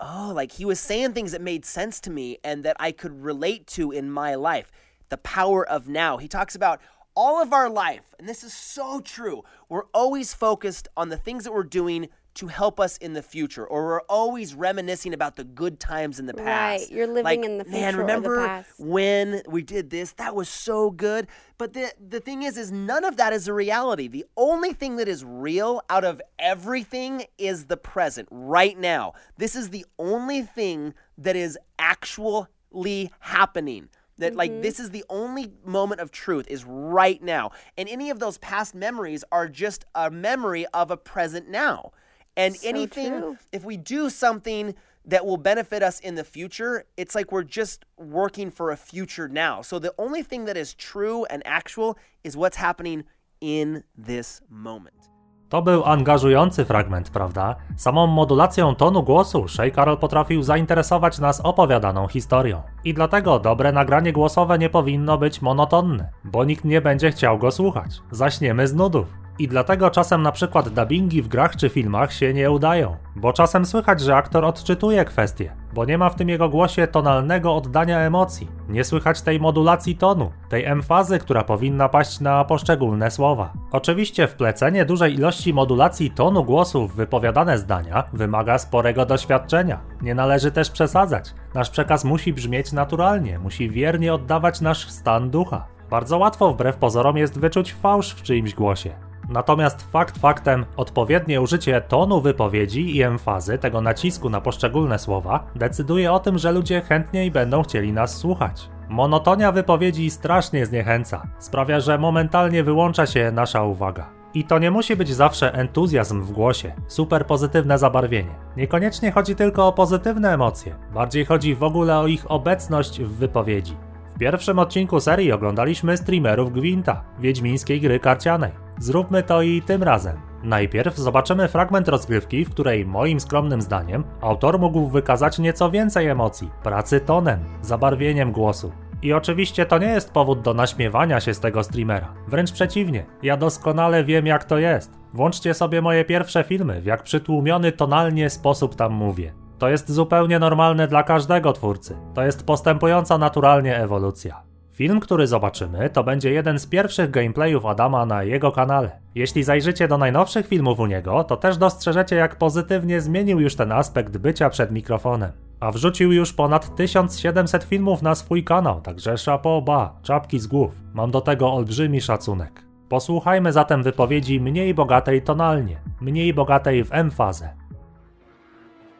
oh, 0.00 0.32
like 0.34 0.50
he 0.52 0.64
was 0.64 0.80
saying 0.80 1.12
things 1.12 1.32
that 1.32 1.40
made 1.40 1.64
sense 1.64 2.00
to 2.00 2.10
me 2.10 2.38
and 2.42 2.64
that 2.64 2.76
I 2.80 2.90
could 2.90 3.22
relate 3.22 3.66
to 3.68 3.92
in 3.92 4.10
my 4.10 4.34
life. 4.34 4.72
The 5.12 5.18
power 5.18 5.68
of 5.68 5.88
now. 5.88 6.16
He 6.16 6.26
talks 6.26 6.54
about 6.54 6.80
all 7.14 7.42
of 7.42 7.52
our 7.52 7.68
life, 7.68 8.14
and 8.18 8.26
this 8.26 8.42
is 8.42 8.54
so 8.54 8.98
true. 8.98 9.42
We're 9.68 9.84
always 9.92 10.32
focused 10.32 10.88
on 10.96 11.10
the 11.10 11.18
things 11.18 11.44
that 11.44 11.52
we're 11.52 11.64
doing 11.64 12.08
to 12.36 12.46
help 12.46 12.80
us 12.80 12.96
in 12.96 13.12
the 13.12 13.20
future, 13.20 13.66
or 13.66 13.84
we're 13.84 14.00
always 14.08 14.54
reminiscing 14.54 15.12
about 15.12 15.36
the 15.36 15.44
good 15.44 15.78
times 15.78 16.18
in 16.18 16.24
the 16.24 16.32
past. 16.32 16.46
Right, 16.84 16.90
you're 16.90 17.06
living 17.06 17.24
like, 17.24 17.44
in 17.44 17.58
the 17.58 17.64
future 17.64 17.78
Man, 17.78 17.96
remember 17.96 18.64
when 18.78 19.42
we 19.46 19.60
did 19.60 19.90
this? 19.90 20.12
That 20.12 20.34
was 20.34 20.48
so 20.48 20.90
good. 20.90 21.26
But 21.58 21.74
the 21.74 21.92
the 22.00 22.20
thing 22.20 22.42
is, 22.44 22.56
is 22.56 22.72
none 22.72 23.04
of 23.04 23.18
that 23.18 23.34
is 23.34 23.48
a 23.48 23.52
reality. 23.52 24.08
The 24.08 24.24
only 24.38 24.72
thing 24.72 24.96
that 24.96 25.08
is 25.08 25.26
real 25.26 25.82
out 25.90 26.04
of 26.04 26.22
everything 26.38 27.26
is 27.36 27.66
the 27.66 27.76
present, 27.76 28.28
right 28.30 28.78
now. 28.78 29.12
This 29.36 29.54
is 29.56 29.68
the 29.68 29.84
only 29.98 30.40
thing 30.40 30.94
that 31.18 31.36
is 31.36 31.58
actually 31.78 33.12
happening 33.18 33.90
that 34.18 34.34
like 34.34 34.50
mm-hmm. 34.50 34.62
this 34.62 34.78
is 34.78 34.90
the 34.90 35.04
only 35.08 35.52
moment 35.64 36.00
of 36.00 36.10
truth 36.10 36.46
is 36.48 36.64
right 36.64 37.22
now 37.22 37.50
and 37.76 37.88
any 37.88 38.10
of 38.10 38.18
those 38.18 38.38
past 38.38 38.74
memories 38.74 39.24
are 39.32 39.48
just 39.48 39.84
a 39.94 40.10
memory 40.10 40.66
of 40.74 40.90
a 40.90 40.96
present 40.96 41.48
now 41.48 41.92
and 42.36 42.56
So 42.56 42.68
anything 42.68 43.20
true. 43.20 43.38
if 43.52 43.64
we 43.64 43.76
do 43.76 44.10
something 44.10 44.74
that 45.04 45.26
will 45.26 45.36
benefit 45.36 45.82
us 45.82 45.98
in 46.00 46.14
the 46.14 46.24
future 46.24 46.84
it's 46.96 47.14
like 47.14 47.32
we're 47.32 47.42
just 47.42 47.84
working 47.96 48.50
for 48.50 48.70
a 48.70 48.76
future 48.76 49.28
now 49.28 49.62
so 49.62 49.78
the 49.78 49.94
only 49.98 50.22
thing 50.22 50.44
that 50.44 50.56
is 50.56 50.74
true 50.74 51.24
and 51.26 51.42
actual 51.46 51.98
is 52.22 52.36
what's 52.36 52.56
happening 52.56 53.04
in 53.42 53.82
this 53.98 54.40
moment. 54.48 55.11
To 55.52 55.62
był 55.62 55.84
angażujący 55.84 56.64
fragment, 56.64 57.10
prawda? 57.10 57.56
Samą 57.76 58.06
modulacją 58.06 58.74
tonu 58.74 59.02
głosu 59.02 59.48
Shay 59.48 59.70
Carol 59.70 59.98
potrafił 59.98 60.42
zainteresować 60.42 61.18
nas 61.18 61.40
opowiadaną 61.40 62.08
historią. 62.08 62.62
I 62.84 62.94
dlatego 62.94 63.38
dobre 63.38 63.72
nagranie 63.72 64.12
głosowe 64.12 64.58
nie 64.58 64.70
powinno 64.70 65.18
być 65.18 65.42
monotonne, 65.42 66.10
bo 66.24 66.44
nikt 66.44 66.64
nie 66.64 66.80
będzie 66.80 67.10
chciał 67.10 67.38
go 67.38 67.50
słuchać. 67.50 68.00
Zaśniemy 68.10 68.68
z 68.68 68.74
nudów. 68.74 69.21
I 69.38 69.48
dlatego 69.48 69.90
czasem 69.90 70.22
na 70.22 70.32
przykład 70.32 70.68
dubbingi 70.68 71.22
w 71.22 71.28
grach 71.28 71.56
czy 71.56 71.68
filmach 71.68 72.12
się 72.12 72.34
nie 72.34 72.50
udają, 72.50 72.96
bo 73.16 73.32
czasem 73.32 73.66
słychać, 73.66 74.00
że 74.00 74.16
aktor 74.16 74.44
odczytuje 74.44 75.04
kwestie, 75.04 75.52
bo 75.74 75.84
nie 75.84 75.98
ma 75.98 76.10
w 76.10 76.14
tym 76.14 76.28
jego 76.28 76.48
głosie 76.48 76.86
tonalnego 76.86 77.56
oddania 77.56 77.98
emocji. 78.00 78.48
Nie 78.68 78.84
słychać 78.84 79.22
tej 79.22 79.40
modulacji 79.40 79.96
tonu, 79.96 80.32
tej 80.48 80.64
emfazy, 80.64 81.18
która 81.18 81.44
powinna 81.44 81.88
paść 81.88 82.20
na 82.20 82.44
poszczególne 82.44 83.10
słowa. 83.10 83.52
Oczywiście 83.72 84.28
wplecenie 84.28 84.84
dużej 84.84 85.14
ilości 85.14 85.54
modulacji 85.54 86.10
tonu 86.10 86.44
głosu 86.44 86.88
w 86.88 86.94
wypowiadane 86.94 87.58
zdania 87.58 88.04
wymaga 88.12 88.58
sporego 88.58 89.06
doświadczenia. 89.06 89.80
Nie 90.02 90.14
należy 90.14 90.50
też 90.50 90.70
przesadzać. 90.70 91.34
Nasz 91.54 91.70
przekaz 91.70 92.04
musi 92.04 92.32
brzmieć 92.32 92.72
naturalnie, 92.72 93.38
musi 93.38 93.70
wiernie 93.70 94.14
oddawać 94.14 94.60
nasz 94.60 94.90
stan 94.90 95.30
ducha. 95.30 95.66
Bardzo 95.90 96.18
łatwo 96.18 96.52
wbrew 96.52 96.76
pozorom 96.76 97.16
jest 97.16 97.40
wyczuć 97.40 97.74
fałsz 97.74 98.14
w 98.14 98.22
czyimś 98.22 98.54
głosie. 98.54 99.11
Natomiast 99.32 99.82
fakt 99.92 100.18
faktem, 100.18 100.64
odpowiednie 100.76 101.40
użycie 101.40 101.80
tonu 101.80 102.20
wypowiedzi 102.20 102.96
i 102.96 103.02
emfazy, 103.02 103.58
tego 103.58 103.80
nacisku 103.80 104.30
na 104.30 104.40
poszczególne 104.40 104.98
słowa, 104.98 105.46
decyduje 105.54 106.12
o 106.12 106.20
tym, 106.20 106.38
że 106.38 106.52
ludzie 106.52 106.80
chętniej 106.80 107.30
będą 107.30 107.62
chcieli 107.62 107.92
nas 107.92 108.16
słuchać. 108.16 108.70
Monotonia 108.88 109.52
wypowiedzi 109.52 110.10
strasznie 110.10 110.66
zniechęca, 110.66 111.26
sprawia, 111.38 111.80
że 111.80 111.98
momentalnie 111.98 112.64
wyłącza 112.64 113.06
się 113.06 113.32
nasza 113.32 113.62
uwaga. 113.62 114.10
I 114.34 114.44
to 114.44 114.58
nie 114.58 114.70
musi 114.70 114.96
być 114.96 115.14
zawsze 115.14 115.54
entuzjazm 115.54 116.22
w 116.22 116.32
głosie, 116.32 116.72
super 116.86 117.26
pozytywne 117.26 117.78
zabarwienie. 117.78 118.34
Niekoniecznie 118.56 119.12
chodzi 119.12 119.36
tylko 119.36 119.68
o 119.68 119.72
pozytywne 119.72 120.34
emocje, 120.34 120.74
bardziej 120.94 121.24
chodzi 121.24 121.54
w 121.54 121.62
ogóle 121.62 121.98
o 121.98 122.06
ich 122.06 122.30
obecność 122.30 123.00
w 123.00 123.16
wypowiedzi. 123.16 123.76
Pierwszym 124.22 124.58
odcinku 124.58 125.00
serii 125.00 125.32
oglądaliśmy 125.32 125.96
streamerów 125.96 126.52
Gwinta, 126.52 127.04
wiedźmińskiej 127.20 127.80
gry 127.80 128.00
karcianej. 128.00 128.50
Zróbmy 128.78 129.22
to 129.22 129.42
i 129.42 129.62
tym 129.62 129.82
razem. 129.82 130.16
Najpierw 130.42 130.96
zobaczymy 130.96 131.48
fragment 131.48 131.88
rozgrywki, 131.88 132.44
w 132.44 132.50
której 132.50 132.86
moim 132.86 133.20
skromnym 133.20 133.62
zdaniem 133.62 134.04
autor 134.20 134.58
mógł 134.58 134.86
wykazać 134.86 135.38
nieco 135.38 135.70
więcej 135.70 136.08
emocji, 136.08 136.50
pracy 136.62 137.00
tonem, 137.00 137.40
zabarwieniem 137.62 138.32
głosu. 138.32 138.72
I 139.02 139.12
oczywiście 139.12 139.66
to 139.66 139.78
nie 139.78 139.86
jest 139.86 140.12
powód 140.12 140.40
do 140.40 140.54
naśmiewania 140.54 141.20
się 141.20 141.34
z 141.34 141.40
tego 141.40 141.64
streamera. 141.64 142.14
Wręcz 142.28 142.52
przeciwnie, 142.52 143.06
ja 143.22 143.36
doskonale 143.36 144.04
wiem 144.04 144.26
jak 144.26 144.44
to 144.44 144.58
jest. 144.58 144.98
Włączcie 145.14 145.54
sobie 145.54 145.82
moje 145.82 146.04
pierwsze 146.04 146.44
filmy, 146.44 146.80
w 146.80 146.86
jak 146.86 147.02
przytłumiony 147.02 147.72
tonalnie 147.72 148.30
sposób 148.30 148.74
tam 148.74 148.92
mówię. 148.92 149.41
To 149.62 149.68
jest 149.68 149.92
zupełnie 149.92 150.38
normalne 150.38 150.88
dla 150.88 151.02
każdego 151.02 151.52
twórcy. 151.52 151.96
To 152.14 152.22
jest 152.22 152.46
postępująca 152.46 153.18
naturalnie 153.18 153.76
ewolucja. 153.76 154.42
Film, 154.72 155.00
który 155.00 155.26
zobaczymy, 155.26 155.90
to 155.90 156.04
będzie 156.04 156.30
jeden 156.30 156.58
z 156.58 156.66
pierwszych 156.66 157.10
gameplayów 157.10 157.66
Adama 157.66 158.06
na 158.06 158.22
jego 158.22 158.52
kanale. 158.52 159.00
Jeśli 159.14 159.42
zajrzycie 159.42 159.88
do 159.88 159.98
najnowszych 159.98 160.46
filmów 160.46 160.78
u 160.78 160.86
niego, 160.86 161.24
to 161.24 161.36
też 161.36 161.56
dostrzeżecie, 161.56 162.16
jak 162.16 162.36
pozytywnie 162.36 163.00
zmienił 163.00 163.40
już 163.40 163.56
ten 163.56 163.72
aspekt 163.72 164.16
bycia 164.16 164.50
przed 164.50 164.70
mikrofonem. 164.70 165.32
A 165.60 165.70
wrzucił 165.70 166.12
już 166.12 166.32
ponad 166.32 166.76
1700 166.76 167.64
filmów 167.64 168.02
na 168.02 168.14
swój 168.14 168.44
kanał, 168.44 168.80
także 168.80 169.14
chapeau 169.26 169.62
ba, 169.62 169.94
czapki 170.02 170.38
z 170.38 170.46
głów. 170.46 170.80
Mam 170.94 171.10
do 171.10 171.20
tego 171.20 171.52
olbrzymi 171.52 172.00
szacunek. 172.00 172.64
Posłuchajmy 172.88 173.52
zatem 173.52 173.82
wypowiedzi 173.82 174.40
mniej 174.40 174.74
bogatej 174.74 175.22
tonalnie, 175.22 175.80
mniej 176.00 176.34
bogatej 176.34 176.84
w 176.84 176.92
emfazę. 176.92 177.61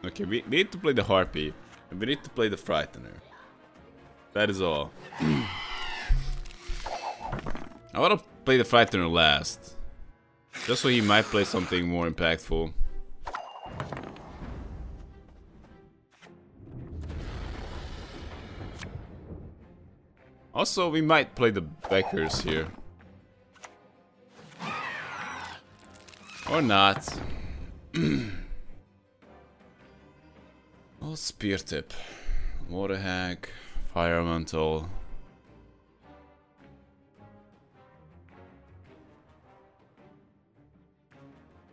Okay, 0.05 0.25
we, 0.25 0.43
we 0.49 0.57
need 0.57 0.71
to 0.71 0.77
play 0.77 0.93
the 0.93 1.03
Harpy. 1.03 1.53
And 1.89 1.99
we 1.99 2.07
need 2.07 2.23
to 2.23 2.29
play 2.29 2.49
the 2.49 2.57
Frightener. 2.57 3.13
That 4.33 4.49
is 4.49 4.61
all. 4.61 4.91
I 7.93 7.99
want 7.99 8.19
to 8.19 8.25
play 8.43 8.57
the 8.57 8.63
Frightener 8.63 9.09
last. 9.11 9.75
Just 10.65 10.81
so 10.81 10.89
he 10.89 11.01
might 11.01 11.25
play 11.25 11.45
something 11.45 11.87
more 11.87 12.09
impactful. 12.09 12.73
Also, 20.53 20.89
we 20.89 21.01
might 21.01 21.33
play 21.35 21.49
the 21.49 21.61
Beckers 21.61 22.41
here. 22.41 22.67
Or 26.49 26.61
not. 26.61 27.07
oh, 31.03 31.15
Spear 31.15 31.57
Tip. 31.57 31.93
Water 32.69 32.97
Hack. 32.97 33.49
Fire 33.93 34.15
Elemental. 34.15 34.89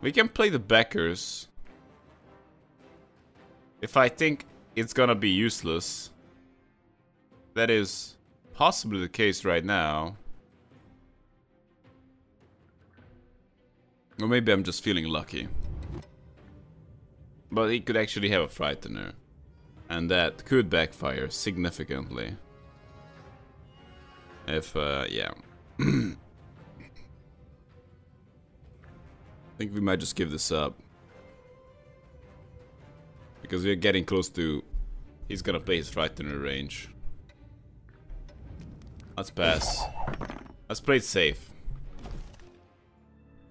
We 0.01 0.11
can 0.11 0.29
play 0.29 0.49
the 0.49 0.59
backers. 0.59 1.47
If 3.81 3.97
I 3.97 4.09
think 4.09 4.45
it's 4.75 4.93
gonna 4.93 5.15
be 5.15 5.29
useless. 5.29 6.11
That 7.53 7.69
is 7.69 8.17
possibly 8.53 8.99
the 8.99 9.09
case 9.09 9.43
right 9.43 9.63
now. 9.63 10.17
Or 14.21 14.27
maybe 14.27 14.51
I'm 14.51 14.63
just 14.63 14.83
feeling 14.83 15.05
lucky. 15.05 15.47
But 17.51 17.69
he 17.69 17.81
could 17.81 17.97
actually 17.97 18.29
have 18.29 18.43
a 18.43 18.47
Frightener. 18.47 19.13
And 19.91 20.09
that 20.09 20.45
could 20.45 20.69
backfire 20.69 21.29
significantly. 21.29 22.37
If, 24.47 24.73
uh, 24.73 25.03
yeah. 25.09 25.31
I 25.79 26.15
think 29.57 29.73
we 29.73 29.81
might 29.81 29.99
just 29.99 30.15
give 30.15 30.31
this 30.31 30.49
up. 30.49 30.75
Because 33.41 33.65
we're 33.65 33.75
getting 33.75 34.05
close 34.05 34.29
to... 34.29 34.63
He's 35.27 35.41
gonna 35.41 35.59
play 35.59 35.75
his 35.75 35.91
Frightener 35.91 36.41
range. 36.41 36.87
Let's 39.17 39.29
pass. 39.29 39.83
Let's 40.69 40.79
play 40.79 40.97
it 40.97 41.05
safe. 41.05 41.51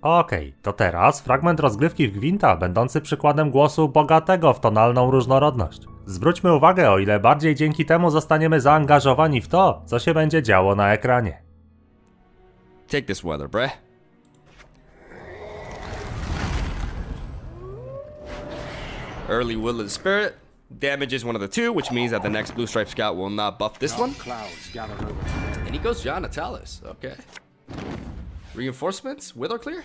Okej, 0.02 0.54
to 0.62 0.72
teraz 0.72 1.20
fragment 1.20 1.60
rozgrywki 1.60 2.08
w 2.08 2.12
Gwinta, 2.12 2.56
będący 2.56 3.00
przykładem 3.00 3.50
głosu 3.50 3.88
bogatego 3.88 4.52
w 4.52 4.60
tonalną 4.60 5.10
różnorodność. 5.10 5.89
Zwróćmy 6.10 6.54
uwagę, 6.54 6.90
o 6.90 6.98
ile 6.98 7.20
bardziej 7.20 7.54
dzięki 7.54 7.84
temu 7.84 8.10
zostaniemy 8.10 8.60
zaangażowani 8.60 9.40
w 9.40 9.48
to, 9.48 9.82
co 9.86 9.98
się 9.98 10.14
będzie 10.14 10.42
działo 10.42 10.74
na 10.74 10.92
ekranie. 10.92 11.42
Take 12.88 13.02
this 13.02 13.22
weather, 13.22 13.48
bruh. 13.48 13.70
Early 19.28 19.56
Will 19.56 19.80
of 19.80 19.86
the 19.86 19.90
Spirit. 19.90 20.34
Damage 20.70 21.16
is 21.16 21.24
one 21.24 21.36
of 21.36 21.42
the 21.42 21.62
two, 21.62 21.72
which 21.72 21.90
means 21.92 22.10
that 22.12 22.22
the 22.22 22.30
next 22.30 22.54
Blue 22.54 22.66
Stripe 22.66 22.90
Scout 22.90 23.16
will 23.16 23.30
not 23.30 23.58
buff 23.58 23.78
this 23.78 23.98
one. 23.98 24.14
And 25.66 25.74
he 25.74 25.78
goes 25.78 26.04
John 26.04 26.22
Natalis. 26.22 26.82
Okay. 26.84 27.14
Reinforcements? 28.54 29.36
Wither 29.36 29.58
clear? 29.58 29.84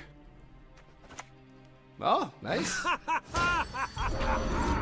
Oh, 2.01 2.31
nice. 2.41 2.85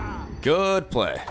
Good 0.43 0.91
play. 0.91 1.21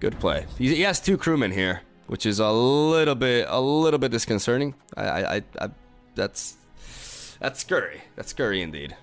Good 0.00 0.18
play. 0.18 0.46
He, 0.58 0.80
has 0.80 0.98
two 0.98 1.16
crewmen 1.16 1.52
here, 1.52 1.82
which 2.08 2.26
is 2.26 2.40
a 2.40 2.50
little 2.50 3.14
bit, 3.14 3.46
a 3.48 3.60
little 3.60 4.00
bit 4.00 4.10
disconcerting. 4.10 4.74
I, 4.96 5.04
I, 5.04 5.42
I, 5.60 5.68
that's, 6.16 6.56
that's 7.38 7.60
scurry. 7.60 8.00
That's 8.16 8.30
scurry 8.30 8.62
indeed. 8.62 8.96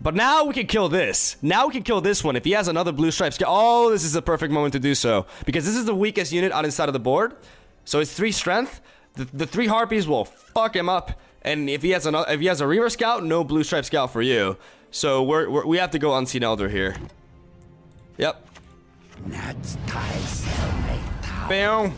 But 0.00 0.14
now 0.14 0.44
we 0.44 0.54
can 0.54 0.68
kill 0.68 0.88
this. 0.88 1.36
Now 1.42 1.66
we 1.66 1.72
can 1.72 1.82
kill 1.82 2.00
this 2.00 2.22
one. 2.22 2.36
If 2.36 2.44
he 2.44 2.52
has 2.52 2.68
another 2.68 2.92
blue 2.92 3.10
stripes. 3.10 3.40
Oh, 3.44 3.90
this 3.90 4.04
is 4.04 4.12
the 4.12 4.22
perfect 4.22 4.52
moment 4.52 4.72
to 4.74 4.78
do 4.78 4.94
so. 4.94 5.26
Because 5.46 5.64
this 5.64 5.74
is 5.74 5.84
the 5.84 5.96
weakest 5.96 6.30
unit 6.30 6.52
on 6.52 6.62
his 6.62 6.76
side 6.76 6.88
of 6.88 6.92
the 6.92 7.00
board. 7.00 7.34
So 7.84 7.98
it's 7.98 8.12
three 8.12 8.30
strength. 8.30 8.80
The, 9.14 9.24
the 9.24 9.46
three 9.48 9.66
harpies 9.66 10.06
will 10.06 10.26
fuck 10.26 10.76
him 10.76 10.88
up. 10.88 11.20
And 11.48 11.70
if 11.70 11.80
he 11.80 11.90
has 11.92 12.04
another, 12.04 12.30
if 12.30 12.40
he 12.40 12.46
has 12.46 12.60
a 12.60 12.66
reaver 12.66 12.90
scout, 12.90 13.24
no 13.24 13.42
blue 13.42 13.64
stripe 13.64 13.86
scout 13.86 14.12
for 14.12 14.20
you. 14.20 14.58
So 14.90 15.22
we're, 15.22 15.48
we're 15.48 15.64
we 15.64 15.78
have 15.78 15.90
to 15.92 15.98
go 15.98 16.14
unseen 16.14 16.42
elder 16.42 16.68
here. 16.68 16.94
Yep. 18.18 18.46
Bow. 21.48 21.90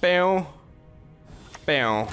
Bow. 0.00 0.46
Bow. 1.66 2.08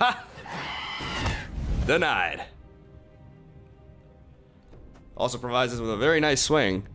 Ha! 0.00 0.24
Denied. 1.86 2.42
Also 5.16 5.38
provides 5.38 5.72
us 5.72 5.78
with 5.78 5.92
a 5.92 5.96
very 5.96 6.18
nice 6.18 6.42
swing. 6.42 6.88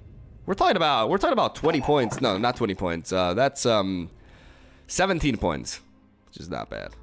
We're 0.47 0.55
talking 0.55 0.77
about 0.77 1.09
we're 1.09 1.17
talking 1.17 1.37
about 1.37 1.55
20 1.55 1.81
points. 1.81 2.21
No, 2.21 2.37
not 2.37 2.55
20 2.55 2.75
points. 2.75 3.11
Uh, 3.11 3.33
that's 3.33 3.65
um 3.65 4.09
17 4.87 5.37
points, 5.37 5.81
which 6.27 6.37
is 6.37 6.49
not 6.49 6.69
bad. 6.69 6.95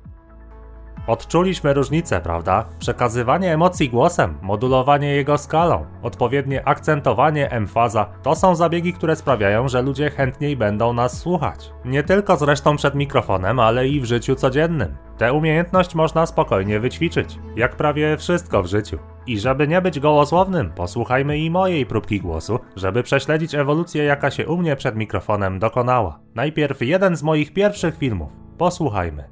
Odczuliśmy 1.07 1.75
różnicę, 1.75 2.21
prawda? 2.21 2.65
Przekazywanie 2.79 3.55
emocji 3.55 3.89
głosem, 3.89 4.39
modulowanie 4.43 5.09
jego 5.09 5.39
skalą, 5.39 5.87
odpowiednie 6.03 6.69
akcentowanie, 6.69 7.51
emfaza 7.51 8.05
to 8.23 8.35
są 8.35 8.55
zabiegi, 8.55 8.93
które 8.93 9.17
sprawiają, 9.17 9.69
że 9.69 9.83
ludzie 9.83 10.11
chętniej 10.11 10.57
będą 10.57 10.93
nas 10.93 11.19
słuchać. 11.19 11.71
Nie 11.85 12.03
tylko 12.03 12.37
zresztą 12.37 12.77
przed 12.77 12.95
mikrofonem, 12.95 13.61
ale 13.61 13.89
i 13.89 14.01
w 14.01 14.05
życiu 14.05 14.35
codziennym. 14.35 14.97
Tę 15.19 15.33
umiejętność 15.33 15.95
można 15.95 16.27
spokojnie 16.27 16.81
wyćwiczyć, 16.81 17.39
jak 17.57 17.77
prawie 17.77 18.17
wszystko 18.17 18.63
w 18.63 18.67
życiu. 18.67 18.99
I 19.27 19.39
żeby 19.39 19.69
nie 19.69 19.81
być 19.81 20.01
gołosłownym, 20.01 20.71
posłuchajmy 20.71 21.39
i 21.39 21.51
mojej 21.51 21.87
próbki 21.87 22.21
głosu, 22.21 22.59
żeby 22.77 23.03
prześledzić 23.03 23.55
ewolucję, 23.55 24.05
jaka 24.05 24.31
się 24.31 24.47
u 24.47 24.57
mnie 24.57 24.77
przed 24.77 24.97
mikrofonem 24.97 25.59
dokonała. 25.59 26.21
Najpierw 26.35 26.83
jeden 26.83 27.17
z 27.17 27.23
moich 27.23 27.53
pierwszych 27.53 27.97
filmów. 27.97 28.33
Posłuchajmy. 28.59 29.25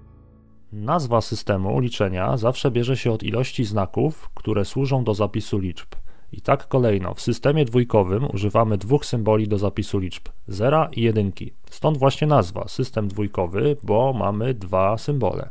Nazwa 0.72 1.20
systemu 1.20 1.81
liczenia 1.81 2.37
zawsze 2.37 2.70
bierze 2.70 2.96
się 2.96 3.12
od 3.12 3.22
ilości 3.22 3.64
znaków, 3.64 4.31
które 4.35 4.64
służą 4.64 5.05
do 5.05 5.14
zapisu 5.14 5.59
liczb. 5.59 5.88
I 6.33 6.40
tak 6.40 6.68
kolejno, 6.68 7.14
w 7.14 7.20
systemie 7.20 7.64
dwójkowym 7.64 8.28
używamy 8.35 8.78
dwóch 8.78 9.07
symboli 9.07 9.48
do 9.48 9.59
zapisu 9.59 9.98
liczb: 9.98 10.22
zera 10.48 10.88
i 10.92 11.02
jedynki. 11.02 11.52
Stąd 11.70 11.98
właśnie 11.98 12.26
nazwa 12.26 12.68
system 12.68 13.09
dwójkowy, 13.09 13.76
bo 13.83 14.12
mamy 14.12 14.55
dwa 14.55 14.98
symbole. 14.98 15.48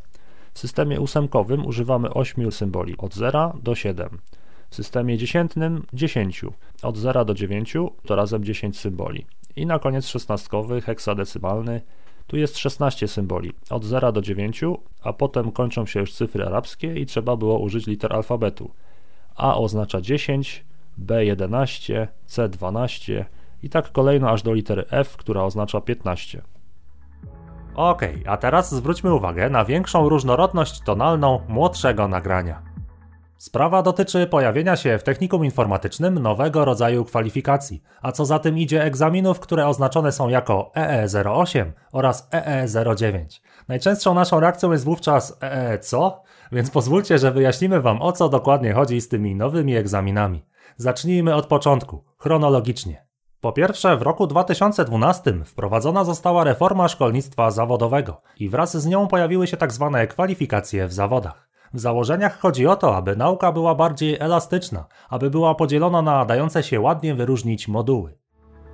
W 0.53 0.59
systemie 0.59 1.01
ósemkowym 1.01 1.65
używamy 1.65 2.13
ośmiu 2.13 2.51
symboli 2.51 2.97
od 2.97 3.13
0 3.15 3.53
do 3.63 3.75
7. 3.75 4.17
W 4.69 4.75
systemie 4.75 5.17
dziesiętnym 5.17 5.85
10. 5.93 6.45
Od 6.83 6.97
0 6.97 7.25
do 7.25 7.33
9 7.33 7.73
to 8.05 8.15
razem 8.15 8.43
10 8.43 8.79
symboli. 8.79 9.25
I 9.55 9.65
na 9.65 9.79
koniec 9.79 10.07
szesnastkowy, 10.07 10.81
heksadecymalny 10.81 11.81
tu 12.27 12.37
jest 12.37 12.57
16 12.57 13.07
symboli, 13.07 13.51
od 13.69 13.85
0 13.85 14.11
do 14.11 14.21
9, 14.21 14.61
a 15.01 15.13
potem 15.13 15.51
kończą 15.51 15.85
się 15.85 15.99
już 15.99 16.13
cyfry 16.13 16.45
arabskie 16.45 16.95
i 16.95 17.05
trzeba 17.05 17.35
było 17.35 17.59
użyć 17.59 17.87
liter 17.87 18.13
alfabetu. 18.13 18.71
A 19.35 19.57
oznacza 19.57 20.01
10, 20.01 20.65
B 20.97 21.25
11, 21.25 22.07
C 22.25 22.49
12 22.49 23.25
i 23.63 23.69
tak 23.69 23.91
kolejno 23.91 24.29
aż 24.29 24.43
do 24.43 24.53
litery 24.53 24.85
F, 24.89 25.17
która 25.17 25.43
oznacza 25.43 25.81
15. 25.81 26.41
Okay, 27.75 28.23
a 28.27 28.37
teraz 28.37 28.75
zwróćmy 28.75 29.13
uwagę 29.13 29.49
na 29.49 29.65
większą 29.65 30.09
różnorodność 30.09 30.81
tonalną 30.81 31.39
młodszego 31.47 32.07
nagrania. 32.07 32.61
Sprawa 33.37 33.81
dotyczy 33.81 34.27
pojawienia 34.27 34.75
się 34.75 34.97
w 34.97 35.03
technikum 35.03 35.45
informatycznym 35.45 36.19
nowego 36.19 36.65
rodzaju 36.65 37.05
kwalifikacji, 37.05 37.83
a 38.01 38.11
co 38.11 38.25
za 38.25 38.39
tym 38.39 38.57
idzie 38.57 38.83
egzaminów, 38.83 39.39
które 39.39 39.67
oznaczone 39.67 40.11
są 40.11 40.29
jako 40.29 40.71
EE08 40.75 41.71
oraz 41.91 42.29
EE09. 42.29 43.41
Najczęstszą 43.67 44.13
naszą 44.13 44.39
reakcją 44.39 44.71
jest 44.71 44.85
wówczas 44.85 45.37
EE 45.41 45.79
co? 45.79 46.23
Więc 46.51 46.71
pozwólcie, 46.71 47.17
że 47.17 47.31
wyjaśnimy 47.31 47.81
Wam 47.81 48.01
o 48.01 48.11
co 48.11 48.29
dokładnie 48.29 48.73
chodzi 48.73 49.01
z 49.01 49.09
tymi 49.09 49.35
nowymi 49.35 49.75
egzaminami. 49.75 50.45
Zacznijmy 50.77 51.35
od 51.35 51.45
początku, 51.45 52.03
chronologicznie. 52.17 53.10
Po 53.41 53.51
pierwsze, 53.51 53.97
w 53.97 54.01
roku 54.01 54.27
2012 54.27 55.33
wprowadzona 55.45 56.03
została 56.03 56.43
reforma 56.43 56.87
szkolnictwa 56.87 57.51
zawodowego 57.51 58.21
i 58.39 58.49
wraz 58.49 58.77
z 58.77 58.85
nią 58.85 59.07
pojawiły 59.07 59.47
się 59.47 59.57
tak 59.57 59.71
zwane 59.71 60.07
kwalifikacje 60.07 60.87
w 60.87 60.93
zawodach. 60.93 61.49
W 61.73 61.79
założeniach 61.79 62.39
chodzi 62.39 62.67
o 62.67 62.75
to, 62.75 62.95
aby 62.95 63.15
nauka 63.15 63.51
była 63.51 63.75
bardziej 63.75 64.17
elastyczna, 64.19 64.85
aby 65.09 65.29
była 65.29 65.55
podzielona 65.55 66.01
na 66.01 66.25
dające 66.25 66.63
się 66.63 66.79
ładnie 66.79 67.15
wyróżnić 67.15 67.67
moduły. 67.67 68.17